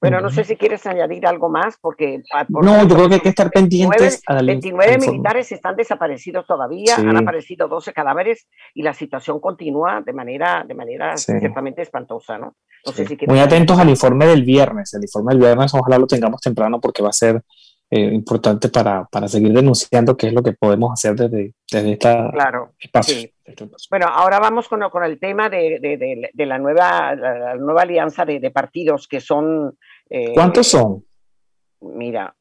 Bueno, 0.00 0.20
no 0.20 0.30
sé 0.30 0.44
si 0.44 0.56
quieres 0.56 0.86
añadir 0.86 1.26
algo 1.26 1.48
más, 1.48 1.76
porque... 1.80 2.22
Ah, 2.32 2.44
no, 2.48 2.86
yo 2.86 2.94
creo 2.94 3.08
que 3.08 3.14
hay 3.14 3.20
que 3.20 3.28
estar 3.30 3.50
pendientes. 3.50 4.22
29, 4.28 4.98
militares 4.98 5.50
están 5.52 5.76
desaparecidos 5.76 6.46
todavía, 6.46 6.96
han 6.96 7.16
aparecido 7.16 7.68
12 7.68 7.92
cadáveres 7.92 8.46
y 8.74 8.82
la 8.82 8.94
situación 8.94 9.40
continúa 9.40 10.02
de 10.04 10.12
manera, 10.12 10.64
de 10.66 10.74
manera 10.74 11.16
ciertamente 11.16 11.82
espantosa, 11.82 12.38
¿no? 12.38 12.56
Muy 13.26 13.38
atentos 13.38 13.78
al 13.78 13.88
informe 13.88 14.26
del 14.26 14.44
viernes. 14.44 14.92
El 14.94 15.02
informe 15.02 15.32
del 15.32 15.40
viernes, 15.40 15.72
ojalá 15.74 15.98
lo 15.98 16.06
tengamos 16.06 16.40
temprano 16.40 16.80
porque 16.80 17.02
va 17.02 17.08
a 17.08 17.12
ser 17.12 17.42
eh, 17.90 18.12
importante 18.12 18.68
para, 18.68 19.04
para, 19.04 19.28
seguir 19.28 19.52
denunciando 19.52 20.16
qué 20.16 20.28
es 20.28 20.32
lo 20.34 20.42
que 20.42 20.52
podemos 20.52 20.92
hacer 20.92 21.14
desde, 21.14 21.54
desde 21.70 21.92
esta 21.92 22.30
claro, 22.30 22.72
espacio. 22.78 23.14
Este 23.14 23.33
bueno, 23.90 24.06
ahora 24.06 24.38
vamos 24.38 24.68
con, 24.68 24.80
con 24.90 25.04
el 25.04 25.18
tema 25.18 25.48
de, 25.48 25.78
de, 25.80 26.30
de, 26.32 26.46
la, 26.46 26.58
nueva, 26.58 27.14
la 27.14 27.54
nueva 27.56 27.82
alianza 27.82 28.24
de, 28.24 28.50
partidos 28.50 29.06
que 29.06 29.20
son... 29.20 29.78
Eh, 30.08 30.32
¿Cuántos 30.34 30.68
son? 30.68 31.04
Mira, 31.80 32.34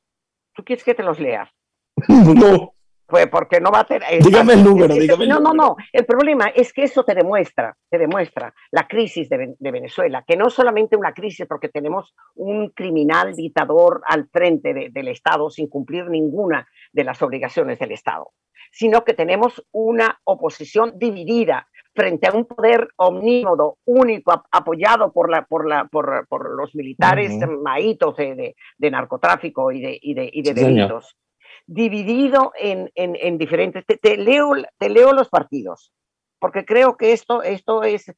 ¿tú 0.53 0.63
quieres 0.63 0.83
que 0.83 0.95
te 0.95 1.03
los 1.03 1.19
lea? 1.19 1.51
no. 2.07 2.73
Pues 3.05 3.27
porque 3.27 3.59
no 3.59 3.69
va 3.69 3.81
a 3.81 3.83
tener. 3.83 4.23
Dígame 4.23 4.53
el 4.53 4.63
número, 4.63 4.93
dígame. 4.93 5.27
No, 5.27 5.39
no, 5.39 5.53
no. 5.53 5.75
El 5.91 6.05
problema 6.05 6.47
es 6.47 6.71
que 6.71 6.83
eso 6.83 7.03
te 7.03 7.13
demuestra, 7.13 7.75
te 7.89 7.97
demuestra 7.97 8.53
la 8.71 8.87
crisis 8.87 9.29
de, 9.29 9.55
Venezuela, 9.59 10.23
que 10.25 10.37
no 10.37 10.49
solamente 10.49 10.95
una 10.95 11.13
crisis 11.13 11.45
porque 11.47 11.69
tenemos 11.69 12.15
un 12.35 12.69
criminal 12.69 13.35
dictador 13.35 14.01
al 14.07 14.29
frente 14.29 14.89
del 14.91 15.07
Estado 15.09 15.49
sin 15.49 15.67
cumplir 15.67 16.09
ninguna 16.09 16.67
de 16.91 17.03
las 17.03 17.21
obligaciones 17.21 17.77
del 17.79 17.91
Estado, 17.91 18.31
sino 18.71 19.03
que 19.03 19.13
tenemos 19.13 19.63
una 19.71 20.19
oposición 20.23 20.93
dividida 20.97 21.67
frente 21.93 22.27
a 22.27 22.31
un 22.31 22.45
poder 22.45 22.89
omnímodo, 22.95 23.77
único, 23.85 24.43
apoyado 24.49 25.11
por, 25.11 25.29
la, 25.29 25.45
por, 25.45 25.67
la, 25.67 25.85
por, 25.85 26.25
por 26.27 26.55
los 26.55 26.73
militares 26.73 27.37
maitos 27.61 28.15
de, 28.15 28.55
de, 28.77 28.91
narcotráfico 28.91 29.71
y 29.71 29.81
de, 29.81 29.99
y 30.01 30.13
de, 30.15 30.29
y 30.33 30.41
de 30.41 30.53
delitos 30.53 31.15
dividido 31.65 32.51
en, 32.59 32.91
en, 32.95 33.37
diferentes. 33.37 33.85
Te, 33.85 34.17
leo, 34.17 34.51
te 34.77 34.89
leo 34.89 35.13
los 35.13 35.29
partidos, 35.29 35.93
porque 36.39 36.65
creo 36.65 36.97
que 36.97 37.13
esto, 37.13 37.41
esto 37.41 37.83
es, 37.83 38.13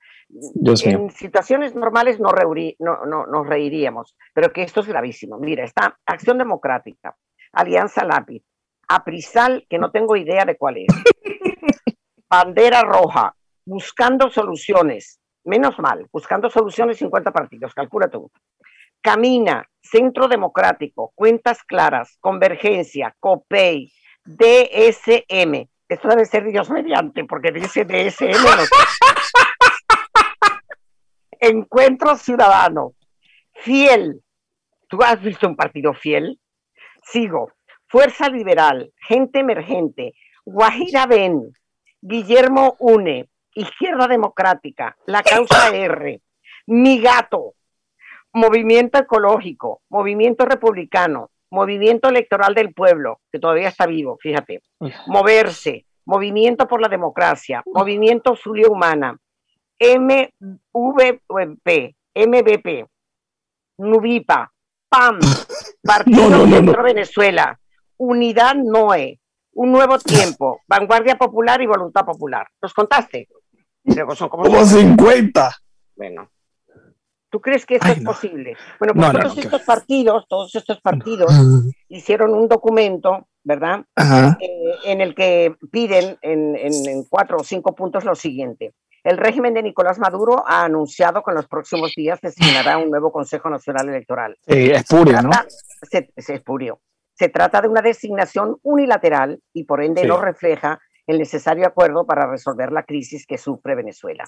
en 0.83 1.11
situaciones 1.11 1.75
normales 1.75 2.19
no, 2.19 2.29
no, 2.79 3.05
no, 3.05 3.25
nos 3.27 3.47
reiríamos, 3.47 4.15
pero 4.33 4.51
que 4.51 4.63
esto 4.63 4.81
es 4.81 4.87
gravísimo. 4.87 5.37
Mira, 5.37 5.63
está 5.63 5.97
Acción 6.05 6.37
Democrática, 6.37 7.15
Alianza 7.53 8.03
Lápiz, 8.03 8.43
Aprisal, 8.87 9.65
que 9.69 9.77
no 9.77 9.91
tengo 9.91 10.15
idea 10.15 10.45
de 10.45 10.57
cuál 10.57 10.77
es, 10.77 10.87
Bandera 12.29 12.81
Roja, 12.81 13.35
Buscando 13.65 14.29
Soluciones, 14.29 15.19
menos 15.43 15.77
mal, 15.79 16.07
Buscando 16.11 16.49
Soluciones 16.49 16.97
50 16.97 17.31
partidos, 17.31 17.73
calcula 17.73 18.09
tú. 18.09 18.31
Camina, 19.05 19.69
Centro 19.83 20.27
Democrático, 20.27 21.11
Cuentas 21.13 21.63
Claras, 21.63 22.17
Convergencia, 22.19 23.15
COPEI, 23.19 23.93
DSM. 24.25 25.69
Esto 25.87 26.07
debe 26.07 26.25
ser 26.25 26.45
Dios 26.45 26.71
mediante, 26.71 27.23
porque 27.25 27.51
dice 27.51 27.85
DSM. 27.85 28.33
Encuentro 31.39 32.17
Ciudadano, 32.17 32.93
Fiel. 33.53 34.23
¿Tú 34.87 34.97
has 35.03 35.21
visto 35.21 35.47
un 35.47 35.55
partido 35.55 35.93
fiel? 35.93 36.39
Sigo. 37.03 37.51
Fuerza 37.87 38.27
Liberal, 38.27 38.91
Gente 39.07 39.41
Emergente, 39.41 40.15
Guajira 40.45 41.05
Ben, 41.05 41.53
Guillermo 42.01 42.75
Une, 42.79 43.29
Izquierda 43.53 44.07
Democrática, 44.07 44.97
La 45.05 45.21
Causa 45.21 45.69
R, 45.75 46.19
Mi 46.65 46.99
Gato, 46.99 47.53
Movimiento 48.35 48.99
Ecológico, 48.99 49.81
Movimiento 49.89 50.45
Republicano, 50.45 51.31
Movimiento 51.51 52.09
Electoral 52.09 52.53
del 52.53 52.73
Pueblo, 52.73 53.21
que 53.31 53.39
todavía 53.39 53.69
está 53.69 53.85
vivo, 53.87 54.17
fíjate, 54.19 54.61
Moverse, 55.07 55.85
Movimiento 56.05 56.67
por 56.67 56.81
la 56.81 56.89
Democracia, 56.89 57.63
Movimiento 57.65 58.35
Zulia 58.35 58.67
Humana, 58.67 59.17
MVP, 59.79 61.21
MVP, 62.13 62.85
Nubipa, 63.77 64.51
PAM, 64.89 65.19
Partido 65.81 66.45
Centro 66.45 66.83
Venezuela, 66.83 67.57
Unidad 67.95 68.55
NOE, 68.55 69.17
Un 69.53 69.71
Nuevo 69.71 69.97
Tiempo, 69.97 70.59
Vanguardia 70.67 71.15
Popular 71.15 71.61
y 71.61 71.67
Voluntad 71.67 72.03
Popular. 72.03 72.45
¿Los 72.61 72.73
contaste? 72.73 73.29
son 74.15 74.27
como, 74.27 74.43
como 74.43 74.65
50. 74.65 75.51
Bueno, 75.95 76.29
¿Tú 77.35 77.41
crees 77.41 77.65
que 77.65 77.75
esto 77.75 77.89
es 77.89 78.01
posible? 78.01 78.55
Bueno, 78.79 78.93
pues 78.93 79.11
todos 79.11 79.37
estos 79.39 79.61
partidos, 79.63 80.25
todos 80.29 80.55
estos 80.55 80.79
partidos 80.79 81.29
hicieron 81.89 82.33
un 82.33 82.47
documento, 82.47 83.27
¿verdad? 83.43 83.81
Eh, 83.97 84.37
en 84.85 85.01
el 85.01 85.13
que 85.13 85.53
piden 85.69 86.17
en, 86.21 86.55
en, 86.55 87.03
cuatro 87.09 87.35
o 87.35 87.43
cinco 87.43 87.75
puntos 87.75 88.05
lo 88.05 88.15
siguiente. 88.15 88.73
El 89.03 89.17
régimen 89.17 89.53
de 89.53 89.63
Nicolás 89.63 89.99
Maduro 89.99 90.45
ha 90.47 90.63
anunciado 90.63 91.23
que 91.23 91.31
en 91.31 91.35
los 91.35 91.47
próximos 91.49 91.91
días 91.93 92.21
designará 92.21 92.77
un 92.77 92.89
nuevo 92.89 93.11
Consejo 93.11 93.49
Nacional 93.49 93.89
Electoral. 93.89 94.37
es 94.45 94.85
purio, 94.85 95.21
¿no? 95.21 95.31
Se, 95.81 96.09
es 96.15 96.29
espurio. 96.29 96.79
Se 97.15 97.27
trata 97.27 97.61
de 97.61 97.67
una 97.67 97.81
designación 97.81 98.59
unilateral 98.63 99.41
y 99.51 99.65
por 99.65 99.83
ende 99.83 100.07
no 100.07 100.21
refleja 100.21 100.79
el 101.05 101.19
necesario 101.19 101.67
acuerdo 101.67 102.05
para 102.05 102.27
resolver 102.27 102.71
la 102.71 102.83
crisis 102.83 103.27
que 103.27 103.37
sufre 103.37 103.75
Venezuela. 103.75 104.23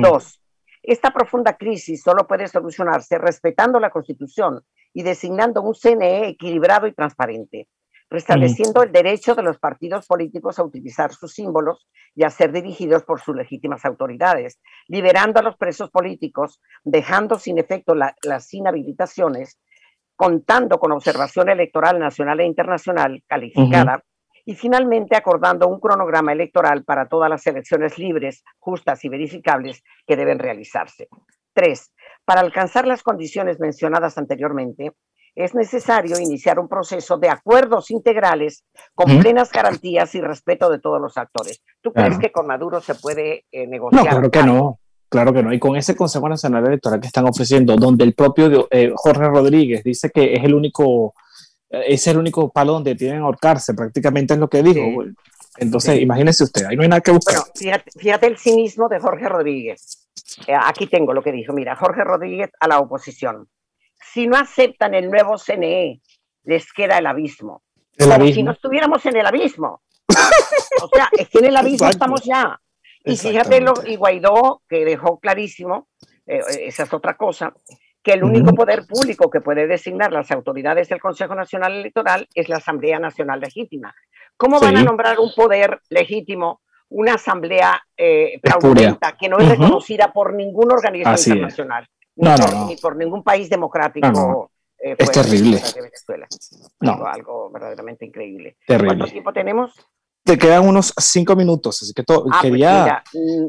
Dos, 0.00 0.39
esta 0.82 1.10
profunda 1.10 1.56
crisis 1.56 2.02
solo 2.02 2.26
puede 2.26 2.48
solucionarse 2.48 3.18
respetando 3.18 3.78
la 3.80 3.90
Constitución 3.90 4.62
y 4.92 5.02
designando 5.02 5.62
un 5.62 5.74
CNE 5.74 6.28
equilibrado 6.28 6.86
y 6.86 6.92
transparente, 6.92 7.68
restableciendo 8.08 8.82
el 8.82 8.90
derecho 8.90 9.34
de 9.34 9.42
los 9.42 9.58
partidos 9.58 10.06
políticos 10.06 10.58
a 10.58 10.64
utilizar 10.64 11.12
sus 11.12 11.34
símbolos 11.34 11.86
y 12.14 12.24
a 12.24 12.30
ser 12.30 12.50
dirigidos 12.50 13.04
por 13.04 13.20
sus 13.20 13.36
legítimas 13.36 13.84
autoridades, 13.84 14.58
liberando 14.88 15.38
a 15.38 15.42
los 15.42 15.56
presos 15.56 15.90
políticos, 15.90 16.60
dejando 16.82 17.38
sin 17.38 17.58
efecto 17.58 17.94
las 17.94 18.52
inhabilitaciones, 18.52 19.60
contando 20.16 20.78
con 20.78 20.92
observación 20.92 21.48
electoral 21.48 21.98
nacional 21.98 22.40
e 22.40 22.46
internacional 22.46 23.22
calificada 23.26 24.02
y 24.44 24.54
finalmente 24.54 25.16
acordando 25.16 25.68
un 25.68 25.80
cronograma 25.80 26.32
electoral 26.32 26.84
para 26.84 27.08
todas 27.08 27.30
las 27.30 27.46
elecciones 27.46 27.98
libres, 27.98 28.42
justas 28.58 29.04
y 29.04 29.08
verificables 29.08 29.82
que 30.06 30.16
deben 30.16 30.38
realizarse. 30.38 31.08
Tres, 31.52 31.92
para 32.24 32.40
alcanzar 32.40 32.86
las 32.86 33.02
condiciones 33.02 33.58
mencionadas 33.58 34.16
anteriormente, 34.18 34.92
es 35.34 35.54
necesario 35.54 36.18
iniciar 36.18 36.58
un 36.58 36.68
proceso 36.68 37.16
de 37.18 37.28
acuerdos 37.28 37.90
integrales 37.90 38.64
con 38.94 39.20
plenas 39.20 39.50
garantías 39.52 40.14
y 40.14 40.20
respeto 40.20 40.70
de 40.70 40.80
todos 40.80 41.00
los 41.00 41.16
actores. 41.16 41.62
¿Tú 41.80 41.92
crees 41.92 42.18
que 42.18 42.32
con 42.32 42.46
Maduro 42.46 42.80
se 42.80 42.94
puede 42.94 43.44
eh, 43.52 43.66
negociar? 43.66 44.04
No, 44.04 44.10
claro 44.10 44.30
que 44.30 44.42
no. 44.42 44.80
Claro 45.08 45.32
que 45.32 45.42
no. 45.42 45.52
Y 45.52 45.58
con 45.58 45.74
ese 45.76 45.96
Consejo 45.96 46.28
Nacional 46.28 46.64
Electoral 46.68 47.00
que 47.00 47.08
están 47.08 47.26
ofreciendo, 47.26 47.74
donde 47.74 48.04
el 48.04 48.14
propio 48.14 48.68
eh, 48.70 48.92
Jorge 48.94 49.24
Rodríguez 49.24 49.82
dice 49.82 50.08
que 50.10 50.34
es 50.34 50.44
el 50.44 50.54
único 50.54 51.14
es 51.70 52.06
el 52.08 52.18
único 52.18 52.50
palo 52.50 52.72
donde 52.74 52.94
tienen 52.94 53.22
ahorcarse, 53.22 53.74
prácticamente 53.74 54.34
es 54.34 54.40
lo 54.40 54.48
que 54.48 54.62
dijo. 54.62 55.04
Entonces, 55.56 56.00
imagínese 56.00 56.44
usted, 56.44 56.66
ahí 56.66 56.76
no 56.76 56.82
hay 56.82 56.88
nada 56.88 57.00
que 57.00 57.12
buscar. 57.12 57.36
fíjate, 57.98 58.26
el 58.26 58.36
cinismo 58.38 58.88
de 58.88 58.98
Jorge 58.98 59.28
Rodríguez. 59.28 60.08
Eh, 60.46 60.54
aquí 60.54 60.86
tengo 60.86 61.12
lo 61.12 61.22
que 61.22 61.32
dijo. 61.32 61.52
Mira, 61.52 61.76
Jorge 61.76 62.04
Rodríguez 62.04 62.50
a 62.60 62.68
la 62.68 62.78
oposición. 62.78 63.48
Si 64.12 64.26
no 64.26 64.36
aceptan 64.36 64.94
el 64.94 65.10
nuevo 65.10 65.36
CNE, 65.38 66.00
les 66.44 66.72
queda 66.72 66.98
el 66.98 67.06
abismo. 67.06 67.62
Como 67.98 68.26
si 68.26 68.42
no 68.42 68.52
estuviéramos 68.52 69.04
en 69.06 69.16
el 69.16 69.26
abismo. 69.26 69.82
o 70.82 70.88
sea, 70.92 71.08
es 71.12 71.28
que 71.28 71.38
en 71.38 71.46
el 71.46 71.56
abismo 71.56 71.88
estamos 71.88 72.24
ya. 72.24 72.58
Y 73.04 73.16
fíjate, 73.16 73.60
lo, 73.60 73.74
y 73.86 73.96
Guaidó, 73.96 74.62
que 74.68 74.84
dejó 74.84 75.18
clarísimo, 75.18 75.88
eh, 76.26 76.40
esa 76.60 76.84
es 76.84 76.92
otra 76.92 77.16
cosa, 77.16 77.54
que 78.02 78.12
el 78.12 78.24
único 78.24 78.54
poder 78.54 78.86
público 78.86 79.30
que 79.30 79.40
puede 79.40 79.66
designar 79.66 80.12
las 80.12 80.30
autoridades 80.30 80.88
del 80.88 81.00
Consejo 81.00 81.34
Nacional 81.34 81.74
Electoral 81.74 82.26
es 82.34 82.48
la 82.48 82.56
Asamblea 82.56 82.98
Nacional 82.98 83.40
Legítima. 83.40 83.94
¿Cómo 84.36 84.58
van 84.58 84.76
a 84.78 84.82
nombrar 84.82 85.18
un 85.18 85.32
poder 85.34 85.80
legítimo, 85.90 86.62
una 86.88 87.14
asamblea 87.14 87.82
eh, 87.96 88.40
que 89.18 89.28
no 89.28 89.38
es 89.38 89.48
reconocida 89.48 90.12
por 90.12 90.34
ningún 90.34 90.72
organismo 90.72 91.12
internacional, 91.12 91.86
ni, 92.16 92.76
por, 92.76 92.96
ningún 92.96 93.22
país 93.22 93.50
democrático? 93.50 94.50
Eh, 94.82 94.96
es 94.96 95.12
terrible. 95.12 95.60
No. 96.80 97.04
Algo, 97.04 97.50
verdaderamente 97.50 98.06
increíble. 98.06 98.56
¿Cuánto 98.66 99.04
tiempo 99.04 99.32
tenemos? 99.32 99.74
Te 100.24 100.38
quedan 100.38 100.66
unos 100.66 100.94
cinco 100.98 101.36
minutos, 101.36 101.82
así 101.82 101.92
que 101.92 102.02
todo, 102.02 102.24
ah, 102.30 102.38
pues 102.40 102.42
quería... 102.42 103.02
Mm, 103.12 103.46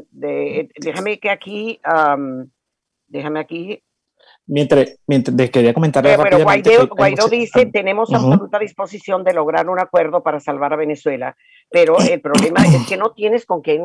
déjame 0.76 1.18
que 1.18 1.30
aquí, 1.30 1.80
déjame 3.08 3.40
aquí 3.40 3.82
Mientras, 4.46 4.98
mientras 5.06 5.50
quería 5.50 5.72
comentar 5.72 6.04
eh, 6.04 6.16
bueno, 6.16 6.40
Guaidó, 6.42 7.28
dice, 7.28 7.66
tenemos 7.66 8.12
absoluta 8.12 8.58
disposición 8.58 9.22
de 9.22 9.32
lograr 9.32 9.68
un 9.68 9.78
acuerdo 9.78 10.22
para 10.22 10.40
salvar 10.40 10.72
a 10.72 10.76
Venezuela, 10.76 11.36
pero 11.70 11.96
el 11.98 12.20
problema 12.20 12.60
es 12.66 12.86
que 12.88 12.96
no 12.96 13.12
tienes 13.12 13.46
con 13.46 13.62
quién 13.62 13.80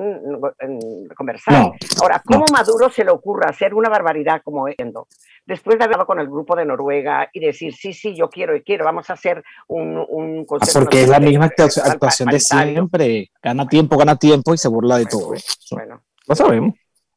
conversar. 1.15 1.73
Ahora, 2.01 2.23
¿cómo 2.25 2.45
Maduro 2.51 2.89
se 2.89 3.05
le 3.05 3.11
ocurre 3.11 3.45
hacer 3.47 3.75
una 3.75 3.87
barbaridad 3.87 4.41
como 4.43 4.67
esto? 4.67 5.07
Después 5.45 5.77
de 5.77 5.83
haber 5.83 5.93
hablado 5.93 6.07
con 6.07 6.19
el 6.19 6.27
grupo 6.27 6.55
de 6.55 6.65
Noruega 6.65 7.29
y 7.31 7.39
decir, 7.39 7.73
sí, 7.75 7.93
sí, 7.93 8.15
yo 8.15 8.27
quiero 8.27 8.55
y 8.55 8.63
quiero, 8.63 8.83
vamos 8.83 9.09
a 9.11 9.13
hacer 9.13 9.43
un, 9.67 10.03
un 10.09 10.45
ah, 10.59 10.65
Porque 10.73 11.03
es 11.03 11.07
la 11.07 11.19
misma 11.19 11.45
actuación 11.45 12.29
de 12.29 12.39
siempre. 12.39 13.31
Gana 13.43 13.67
tiempo, 13.67 13.95
gana 13.95 14.15
tiempo 14.17 14.55
y 14.55 14.57
se 14.57 14.67
burla 14.67 14.97
de 14.97 15.05
todo. 15.05 15.33
Bueno, 15.71 16.01
lo 16.27 16.35
sabemos. 16.35 16.73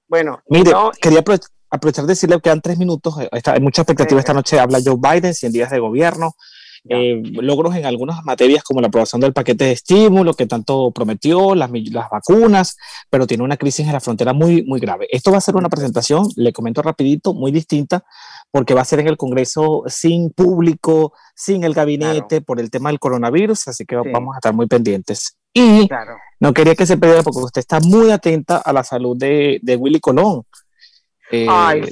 Bueno, 0.07 0.41
mire, 0.49 0.73
quería 1.01 1.21
aprovechar 1.21 1.51
de 1.71 2.03
decirle 2.07 2.37
que 2.37 2.43
quedan 2.43 2.61
tres 2.61 2.79
minutos. 2.79 3.15
Eh, 3.21 3.29
hay 3.45 3.61
mucha 3.61 3.83
expectativa 3.83 4.21
esta 4.21 4.35
noche. 4.35 4.59
Habla 4.59 4.81
Joe 4.85 4.97
Biden, 4.99 5.35
100 5.35 5.53
días 5.53 5.71
de 5.71 5.79
gobierno. 5.79 6.35
eh, 6.89 7.21
logros 7.43 7.75
en 7.77 7.85
algunas 7.85 8.25
materias 8.25 8.63
como 8.65 8.81
la 8.81 8.89
aprobación 8.89 9.21
del 9.21 9.33
paquete 9.33 9.65
de 9.65 9.73
estímulo 9.73 10.35
que 10.35 10.47
tanto 10.47 10.91
prometió, 10.93 11.55
las, 11.55 11.71
las 11.91 12.09
vacunas, 12.11 12.77
pero 13.11 13.27
tiene 13.27 13.45
una 13.45 13.57
crisis 13.57 13.87
en 13.87 13.93
la 13.93 14.01
frontera 14.01 14.33
muy, 14.33 14.63
muy 14.65 14.81
grave. 14.81 15.07
Esto 15.11 15.31
va 15.31 15.39
a 15.39 15.43
ser 15.43 15.57
una 15.57 15.69
presentación, 15.69 16.27
le 16.37 16.53
comento 16.53 16.81
rapidito, 16.83 17.35
muy 17.35 17.53
distinta, 17.53 18.03
porque 18.51 18.75
va 18.75 18.81
a 18.81 18.85
ser 18.87 19.01
en 19.01 19.09
el 19.09 19.17
Congreso 19.17 19.83
sin 19.87 20.31
público, 20.31 21.13
sin 21.35 21.65
el 21.65 21.75
gabinete, 21.75 22.41
por 22.41 22.61
el 22.61 22.71
tema 22.71 22.89
del 22.91 22.99
coronavirus, 22.99 23.69
así 23.69 23.85
que 23.85 23.97
vamos 23.97 24.35
a 24.35 24.39
estar 24.39 24.55
muy 24.55 24.67
pendientes. 24.67 25.37
Y 25.53 25.89
no 26.39 26.55
quería 26.55 26.75
que 26.77 26.87
se 26.87 26.97
perdiera 26.97 27.23
porque 27.23 27.41
usted 27.41 27.59
está 27.61 27.81
muy 27.81 28.11
atenta 28.11 28.57
a 28.59 28.73
la 28.73 28.85
salud 28.85 29.17
de, 29.17 29.59
de 29.63 29.77
Willy 29.77 30.01
Colón, 30.01 30.45
eh, 31.31 31.47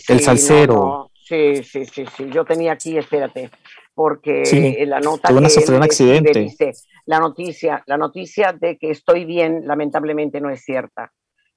el 0.08 0.20
salsero. 0.20 1.10
Sí, 1.14 1.62
sí, 1.62 1.84
sí, 1.84 2.04
sí. 2.16 2.30
Yo 2.30 2.44
tenía 2.44 2.72
aquí, 2.72 2.96
espérate, 2.96 3.50
porque 3.94 4.84
la 4.86 5.00
nota 5.00 5.28
que 5.28 5.50
sufrió 5.50 5.76
un 5.76 5.84
accidente. 5.84 6.38
Dice, 6.40 6.72
la 7.04 7.20
noticia, 7.20 7.82
la 7.86 7.98
noticia 7.98 8.52
de 8.52 8.78
que 8.78 8.90
estoy 8.90 9.24
bien, 9.24 9.66
lamentablemente 9.66 10.40
no 10.40 10.50
es 10.50 10.64
cierta. 10.64 11.12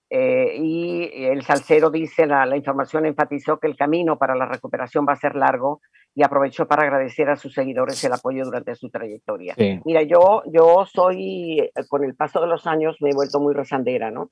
Eh, 0.09 0.57
y 0.57 1.23
el 1.23 1.41
salsero 1.43 1.89
dice, 1.89 2.25
la, 2.25 2.45
la, 2.45 2.57
información 2.57 3.05
enfatizó 3.05 3.59
que 3.59 3.67
el 3.67 3.77
camino 3.77 4.17
para 4.17 4.35
la 4.35 4.45
recuperación 4.45 5.05
va 5.07 5.13
a 5.13 5.15
ser 5.15 5.35
largo 5.35 5.79
y 6.13 6.23
aprovechó 6.23 6.67
para 6.67 6.83
agradecer 6.83 7.29
a 7.29 7.37
sus 7.37 7.53
seguidores 7.53 8.03
el 8.03 8.11
apoyo 8.11 8.43
durante 8.43 8.75
su 8.75 8.89
trayectoria. 8.89 9.55
Mira, 9.85 10.03
yo, 10.03 10.43
yo 10.51 10.85
soy, 10.85 11.71
con 11.87 12.03
el 12.03 12.15
paso 12.15 12.41
de 12.41 12.47
los 12.47 12.67
años, 12.67 12.97
me 12.99 13.11
he 13.11 13.13
vuelto 13.13 13.39
muy 13.39 13.53
rezandera, 13.53 14.11
¿no? 14.11 14.31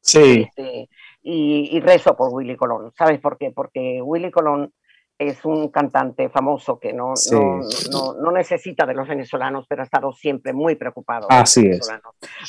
Sí. 0.00 0.46
Este, 0.48 0.88
y, 1.22 1.80
rezo 1.80 2.16
por 2.16 2.32
Willy 2.32 2.56
Colón. 2.56 2.92
¿Sabes 2.96 3.20
por 3.20 3.36
qué? 3.36 3.50
Porque 3.50 4.00
Willy 4.02 4.30
Colón 4.30 4.72
es 5.18 5.44
un 5.44 5.68
cantante 5.68 6.28
famoso 6.28 6.78
que 6.78 6.92
no, 6.92 7.12
no, 7.32 8.14
no, 8.22 8.30
necesita 8.30 8.86
de 8.86 8.94
los 8.94 9.08
venezolanos, 9.08 9.66
pero 9.68 9.82
ha 9.82 9.84
estado 9.84 10.12
siempre 10.12 10.52
muy 10.52 10.76
preocupado. 10.76 11.26
Así 11.28 11.66
es. 11.66 11.90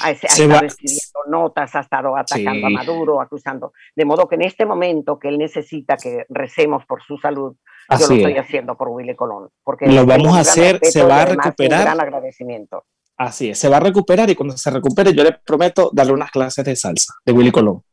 Ha, 0.01 0.11
estado 0.11 0.65
escribiendo 0.65 1.19
notas, 1.29 1.75
ha 1.75 1.79
estado 1.79 2.15
atacando 2.15 2.67
a 2.67 2.69
Maduro, 2.69 3.21
acusando. 3.21 3.73
De 3.95 4.05
modo 4.05 4.27
que 4.27 4.35
en 4.35 4.43
este 4.43 4.67
momento 4.67 5.17
que 5.17 5.29
él 5.29 5.39
necesita 5.39 5.97
que 5.97 6.25
recemos 6.29 6.85
por 6.85 7.01
su 7.01 7.17
salud, 7.17 7.55
yo 7.89 8.07
lo 8.07 8.15
estoy 8.15 8.37
haciendo 8.37 8.77
por 8.77 8.89
Willy 8.89 9.15
Colón. 9.15 9.49
Porque 9.63 9.87
lo 9.87 10.05
vamos 10.05 10.37
a 10.37 10.41
hacer, 10.41 10.79
se 10.83 11.03
va 11.03 11.23
a 11.23 11.25
recuperar. 11.25 11.79
Un 11.79 11.85
gran 11.85 12.01
agradecimiento. 12.01 12.85
Así 13.19 13.49
es, 13.49 13.59
se 13.59 13.67
va 13.67 13.77
a 13.77 13.81
recuperar 13.81 14.29
y 14.29 14.35
cuando 14.35 14.55
se 14.55 14.71
recupere 14.71 15.13
yo 15.13 15.25
le 15.25 15.33
prometo 15.45 15.91
darle 15.91 16.13
unas 16.13 16.31
clases 16.31 16.63
de 16.63 16.73
salsa 16.73 17.15
de 17.25 17.33
Willy 17.33 17.51
Colón. 17.51 17.83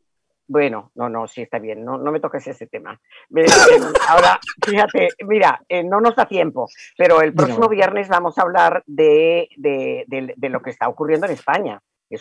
Bueno, 0.47 0.93
no, 0.95 1.09
no, 1.09 1.27
sí 1.27 1.43
está 1.43 1.59
bien, 1.59 1.85
no, 1.85 1.99
no 1.99 2.13
me 2.13 2.21
toques 2.21 2.47
ese 2.47 2.69
tema. 2.69 3.01
Ahora, 4.09 4.39
fíjate, 4.65 5.09
mira, 5.27 5.61
eh, 5.69 5.83
no 5.83 6.01
nos 6.01 6.15
da 6.15 6.27
tiempo, 6.27 6.69
pero 6.97 7.21
el 7.23 7.35
próximo 7.35 7.69
viernes 7.69 8.09
vamos 8.09 8.39
a 8.39 8.43
hablar 8.43 8.85
de, 8.87 9.49
de, 9.57 10.05
de, 10.07 10.49
lo 10.49 10.63
que 10.63 10.71
está 10.71 10.89
ocurriendo 10.89 11.27
en 11.27 11.33
España. 11.33 11.81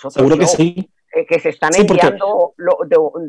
Seguro 0.09 0.39
que 0.39 0.47
sí. 0.47 0.89
Eh, 1.13 1.27
que 1.27 1.39
se 1.39 1.49
están 1.49 1.75
enviando 1.75 2.55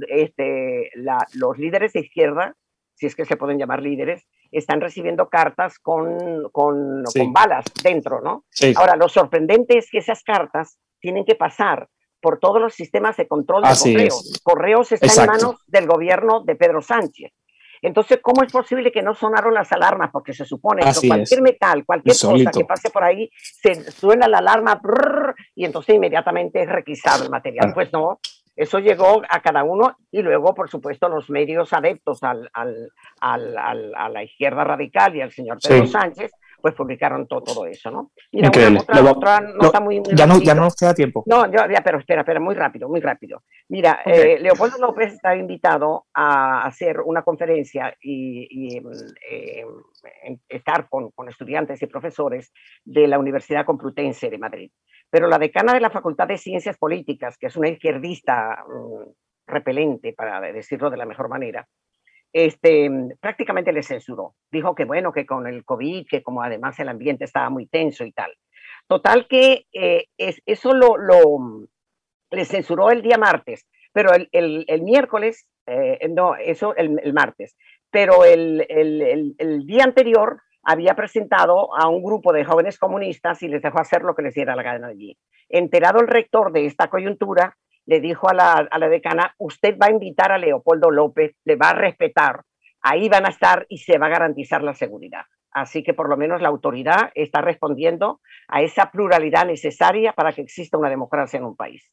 este, 0.08 0.90
los 1.34 1.58
líderes 1.58 1.92
de 1.92 2.00
izquierda, 2.00 2.56
si 2.96 3.06
es 3.06 3.14
que 3.14 3.24
se 3.24 3.36
pueden 3.36 3.58
llamar 3.58 3.82
líderes, 3.82 4.26
están 4.50 4.80
recibiendo 4.80 5.28
cartas 5.28 5.78
con, 5.78 6.48
con, 6.50 7.04
con 7.04 7.32
balas 7.32 7.64
dentro, 7.82 8.20
¿no? 8.20 8.44
Ahora, 8.76 8.96
lo 8.96 9.08
sorprendente 9.08 9.78
es 9.78 9.90
que 9.90 9.98
esas 9.98 10.22
cartas 10.22 10.78
tienen 10.98 11.24
que 11.24 11.34
pasar 11.34 11.88
por 12.20 12.38
todos 12.38 12.60
los 12.60 12.74
sistemas 12.74 13.16
de 13.16 13.28
control 13.28 13.62
de 13.62 13.68
correos. 13.68 14.40
Correos 14.42 14.92
está 14.92 15.22
en 15.22 15.28
manos 15.28 15.56
del 15.66 15.86
gobierno 15.86 16.42
de 16.42 16.56
Pedro 16.56 16.80
Sánchez. 16.80 17.32
Entonces, 17.82 18.18
¿cómo 18.22 18.42
es 18.42 18.50
posible 18.50 18.90
que 18.90 19.02
no 19.02 19.14
sonaron 19.14 19.52
las 19.52 19.70
alarmas? 19.70 20.10
Porque 20.10 20.32
se 20.32 20.44
supone 20.44 20.82
que 20.82 21.06
cualquier 21.06 21.42
metal, 21.42 21.84
cualquier 21.84 22.16
cosa 22.16 22.50
que 22.50 22.64
pase 22.64 22.90
por 22.90 23.04
ahí, 23.04 23.30
se 23.36 23.90
suena 23.92 24.26
la 24.26 24.38
alarma 24.38 24.80
y 25.54 25.66
entonces 25.66 25.94
inmediatamente 25.94 26.62
es 26.62 26.68
requisado 26.68 27.24
el 27.24 27.30
material. 27.30 27.72
Pues 27.74 27.92
no, 27.92 28.18
eso 28.56 28.78
llegó 28.78 29.22
a 29.28 29.40
cada 29.40 29.62
uno 29.64 29.98
y 30.10 30.22
luego, 30.22 30.54
por 30.54 30.70
supuesto, 30.70 31.08
los 31.08 31.28
medios 31.28 31.72
adeptos 31.74 32.22
al, 32.22 32.50
al, 32.54 32.90
al, 33.20 33.94
a 33.94 34.08
la 34.08 34.24
izquierda 34.24 34.64
radical 34.64 35.14
y 35.14 35.20
al 35.20 35.30
señor 35.30 35.58
Pedro 35.62 35.86
Sánchez 35.86 36.32
pues 36.66 36.74
publicaron 36.74 37.28
todo, 37.28 37.42
todo 37.42 37.66
eso, 37.66 37.92
¿no? 37.92 38.10
Mira, 38.32 38.50
Otra, 39.08 39.40
nota 39.40 39.78
muy, 39.78 40.02
ya, 40.16 40.26
no, 40.26 40.40
ya 40.40 40.52
no 40.52 40.62
nos 40.62 40.74
queda 40.74 40.94
tiempo. 40.94 41.22
No, 41.24 41.48
ya, 41.48 41.80
pero 41.84 42.00
espera, 42.00 42.22
espera, 42.22 42.40
muy 42.40 42.56
rápido, 42.56 42.88
muy 42.88 42.98
rápido. 42.98 43.44
Mira, 43.68 44.00
eh, 44.04 44.40
Leopoldo 44.40 44.76
López 44.78 45.12
está 45.12 45.36
invitado 45.36 46.06
a 46.12 46.64
hacer 46.64 46.98
una 47.02 47.22
conferencia 47.22 47.96
y, 48.02 48.78
eh, 48.78 49.64
estar 50.48 50.88
con, 50.88 51.12
con, 51.12 51.28
estudiantes 51.28 51.80
y 51.80 51.86
profesores 51.86 52.52
de 52.84 53.06
la 53.06 53.20
Universidad 53.20 53.64
Complutense 53.64 54.28
de 54.28 54.38
Madrid. 54.38 54.72
Pero 55.08 55.28
la 55.28 55.38
decana 55.38 55.72
de 55.72 55.78
la 55.78 55.90
Facultad 55.90 56.26
de 56.26 56.36
Ciencias 56.36 56.78
Políticas, 56.78 57.38
que 57.38 57.46
es 57.46 57.56
una 57.56 57.68
izquierdista 57.68 58.64
mm, 58.66 59.12
repelente, 59.46 60.14
para 60.14 60.40
decirlo 60.40 60.90
de 60.90 60.96
la 60.96 61.06
mejor 61.06 61.28
manera, 61.28 61.64
este, 62.36 62.90
prácticamente 63.18 63.72
le 63.72 63.82
censuró. 63.82 64.34
Dijo 64.50 64.74
que 64.74 64.84
bueno, 64.84 65.10
que 65.10 65.24
con 65.24 65.46
el 65.46 65.64
COVID, 65.64 66.06
que 66.06 66.22
como 66.22 66.42
además 66.42 66.78
el 66.78 66.90
ambiente 66.90 67.24
estaba 67.24 67.48
muy 67.48 67.66
tenso 67.66 68.04
y 68.04 68.12
tal. 68.12 68.30
Total 68.86 69.26
que 69.26 69.64
eh, 69.72 70.04
es, 70.18 70.42
eso 70.44 70.74
lo, 70.74 70.98
lo, 70.98 71.66
le 72.30 72.44
censuró 72.44 72.90
el 72.90 73.00
día 73.00 73.16
martes, 73.16 73.66
pero 73.90 74.12
el, 74.12 74.28
el, 74.32 74.82
miércoles, 74.82 75.48
eh, 75.66 76.06
no, 76.10 76.36
eso 76.36 76.76
el, 76.76 77.00
el 77.02 77.14
martes, 77.14 77.56
pero 77.90 78.26
el, 78.26 78.66
el, 78.68 79.66
día 79.66 79.84
anterior 79.84 80.42
había 80.62 80.94
presentado 80.94 81.74
a 81.74 81.88
un 81.88 82.02
grupo 82.02 82.34
de 82.34 82.44
jóvenes 82.44 82.78
comunistas 82.78 83.42
y 83.42 83.48
les 83.48 83.62
dejó 83.62 83.80
hacer 83.80 84.02
lo 84.02 84.14
que 84.14 84.22
les 84.22 84.34
diera 84.34 84.54
la 84.54 84.62
gana 84.62 84.88
allí. 84.88 85.16
Enterado 85.48 86.00
el 86.00 86.08
rector 86.08 86.52
de 86.52 86.66
esta 86.66 86.88
coyuntura, 86.88 87.56
le 87.86 88.00
dijo 88.00 88.28
a 88.28 88.34
la, 88.34 88.52
a 88.70 88.78
la 88.78 88.88
decana, 88.88 89.34
usted 89.38 89.76
va 89.80 89.86
a 89.86 89.92
invitar 89.92 90.32
a 90.32 90.38
Leopoldo 90.38 90.90
López, 90.90 91.36
le 91.44 91.56
va 91.56 91.70
a 91.70 91.74
respetar, 91.74 92.42
ahí 92.82 93.08
van 93.08 93.26
a 93.26 93.30
estar 93.30 93.66
y 93.68 93.78
se 93.78 93.98
va 93.98 94.06
a 94.06 94.10
garantizar 94.10 94.62
la 94.62 94.74
seguridad. 94.74 95.22
Así 95.52 95.82
que 95.82 95.94
por 95.94 96.10
lo 96.10 96.18
menos 96.18 96.42
la 96.42 96.48
autoridad 96.48 97.10
está 97.14 97.40
respondiendo 97.40 98.20
a 98.48 98.60
esa 98.60 98.90
pluralidad 98.90 99.46
necesaria 99.46 100.12
para 100.12 100.32
que 100.32 100.42
exista 100.42 100.76
una 100.76 100.90
democracia 100.90 101.38
en 101.38 101.44
un 101.44 101.56
país. 101.56 101.90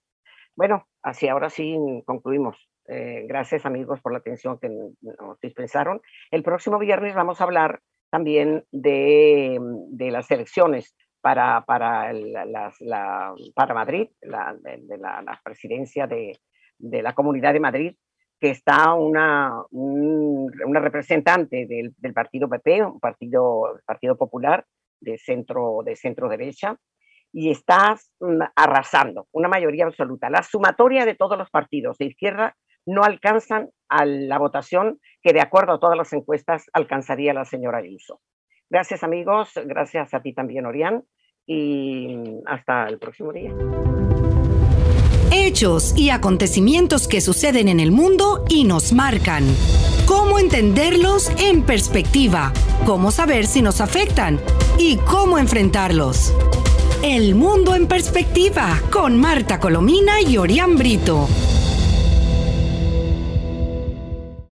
Bueno, 0.55 0.85
así 1.01 1.29
ahora 1.29 1.49
sí 1.49 1.77
concluimos. 2.05 2.57
Eh, 2.89 3.23
gracias 3.25 3.65
amigos 3.65 4.01
por 4.01 4.11
la 4.11 4.17
atención 4.17 4.59
que 4.59 4.67
nos 4.67 5.39
dispensaron. 5.41 6.01
El 6.29 6.43
próximo 6.43 6.77
viernes 6.77 7.15
vamos 7.15 7.39
a 7.39 7.45
hablar 7.45 7.79
también 8.11 8.65
de, 8.71 9.57
de 9.91 10.11
las 10.11 10.29
elecciones 10.29 10.93
para, 11.23 11.63
para, 11.65 12.11
la, 12.11 12.73
para 13.55 13.73
Madrid, 13.73 14.09
la, 14.23 14.53
de, 14.61 14.97
la, 14.97 15.39
presidencia 15.41 16.05
de, 16.05 16.37
de, 16.77 17.01
la 17.01 17.13
Comunidad 17.13 17.53
de 17.53 17.61
Madrid, 17.61 17.95
que 18.41 18.49
está 18.49 18.93
una, 18.93 19.63
una 19.71 20.81
representante 20.81 21.65
del, 21.65 21.93
del, 21.97 22.13
partido 22.13 22.49
PP, 22.49 22.83
un 22.83 22.99
partido, 22.99 23.79
partido 23.85 24.17
popular 24.17 24.65
de 24.99 25.17
centro, 25.17 25.79
de 25.85 25.95
centro 25.95 26.27
derecha, 26.27 26.75
y 27.31 27.51
está 27.51 27.95
mm, 28.19 28.41
arrasando, 28.53 29.27
una 29.31 29.47
mayoría 29.47 29.85
absoluta. 29.85 30.29
La 30.29 30.43
sumatoria 30.43 31.05
de 31.05 31.15
todos 31.15 31.37
los 31.37 31.49
partidos 31.49 31.97
de 31.99 32.07
izquierda 32.07 32.57
no 32.85 33.05
alcanzan 33.05 33.69
a 33.87 34.03
la 34.03 34.39
votación 34.39 34.99
que, 35.21 35.31
de 35.31 35.39
acuerdo 35.39 35.75
a 35.75 35.79
todas 35.79 35.97
las 35.97 36.11
encuestas, 36.11 36.65
alcanzaría 36.73 37.33
la 37.33 37.45
señora 37.45 37.77
Ayuso. 37.77 38.19
Gracias 38.73 39.03
amigos, 39.03 39.51
gracias 39.67 40.15
a 40.15 40.21
ti 40.23 40.33
también, 40.33 40.65
Orián, 40.65 41.03
y 41.45 42.17
hasta 42.47 42.87
el 42.87 42.97
próximo 42.97 43.31
día. 43.31 43.51
Hechos 45.31 45.95
y 45.95 46.09
acontecimientos 46.09 47.07
que 47.07 47.21
suceden 47.21 47.67
en 47.67 47.79
el 47.79 47.91
mundo 47.91 48.43
y 48.49 48.63
nos 48.63 48.91
marcan. 48.91 49.43
¿Cómo 50.07 50.39
entenderlos 50.39 51.29
en 51.39 51.61
perspectiva? 51.61 52.51
¿Cómo 52.83 53.11
saber 53.11 53.45
si 53.45 53.61
nos 53.61 53.79
afectan? 53.79 54.39
¿Y 54.79 54.97
cómo 54.97 55.37
enfrentarlos? 55.37 56.33
El 57.03 57.35
mundo 57.35 57.75
en 57.75 57.87
perspectiva 57.87 58.81
con 58.91 59.19
Marta 59.19 59.59
Colomina 59.59 60.19
y 60.19 60.37
Orián 60.37 60.77
Brito. 60.77 61.27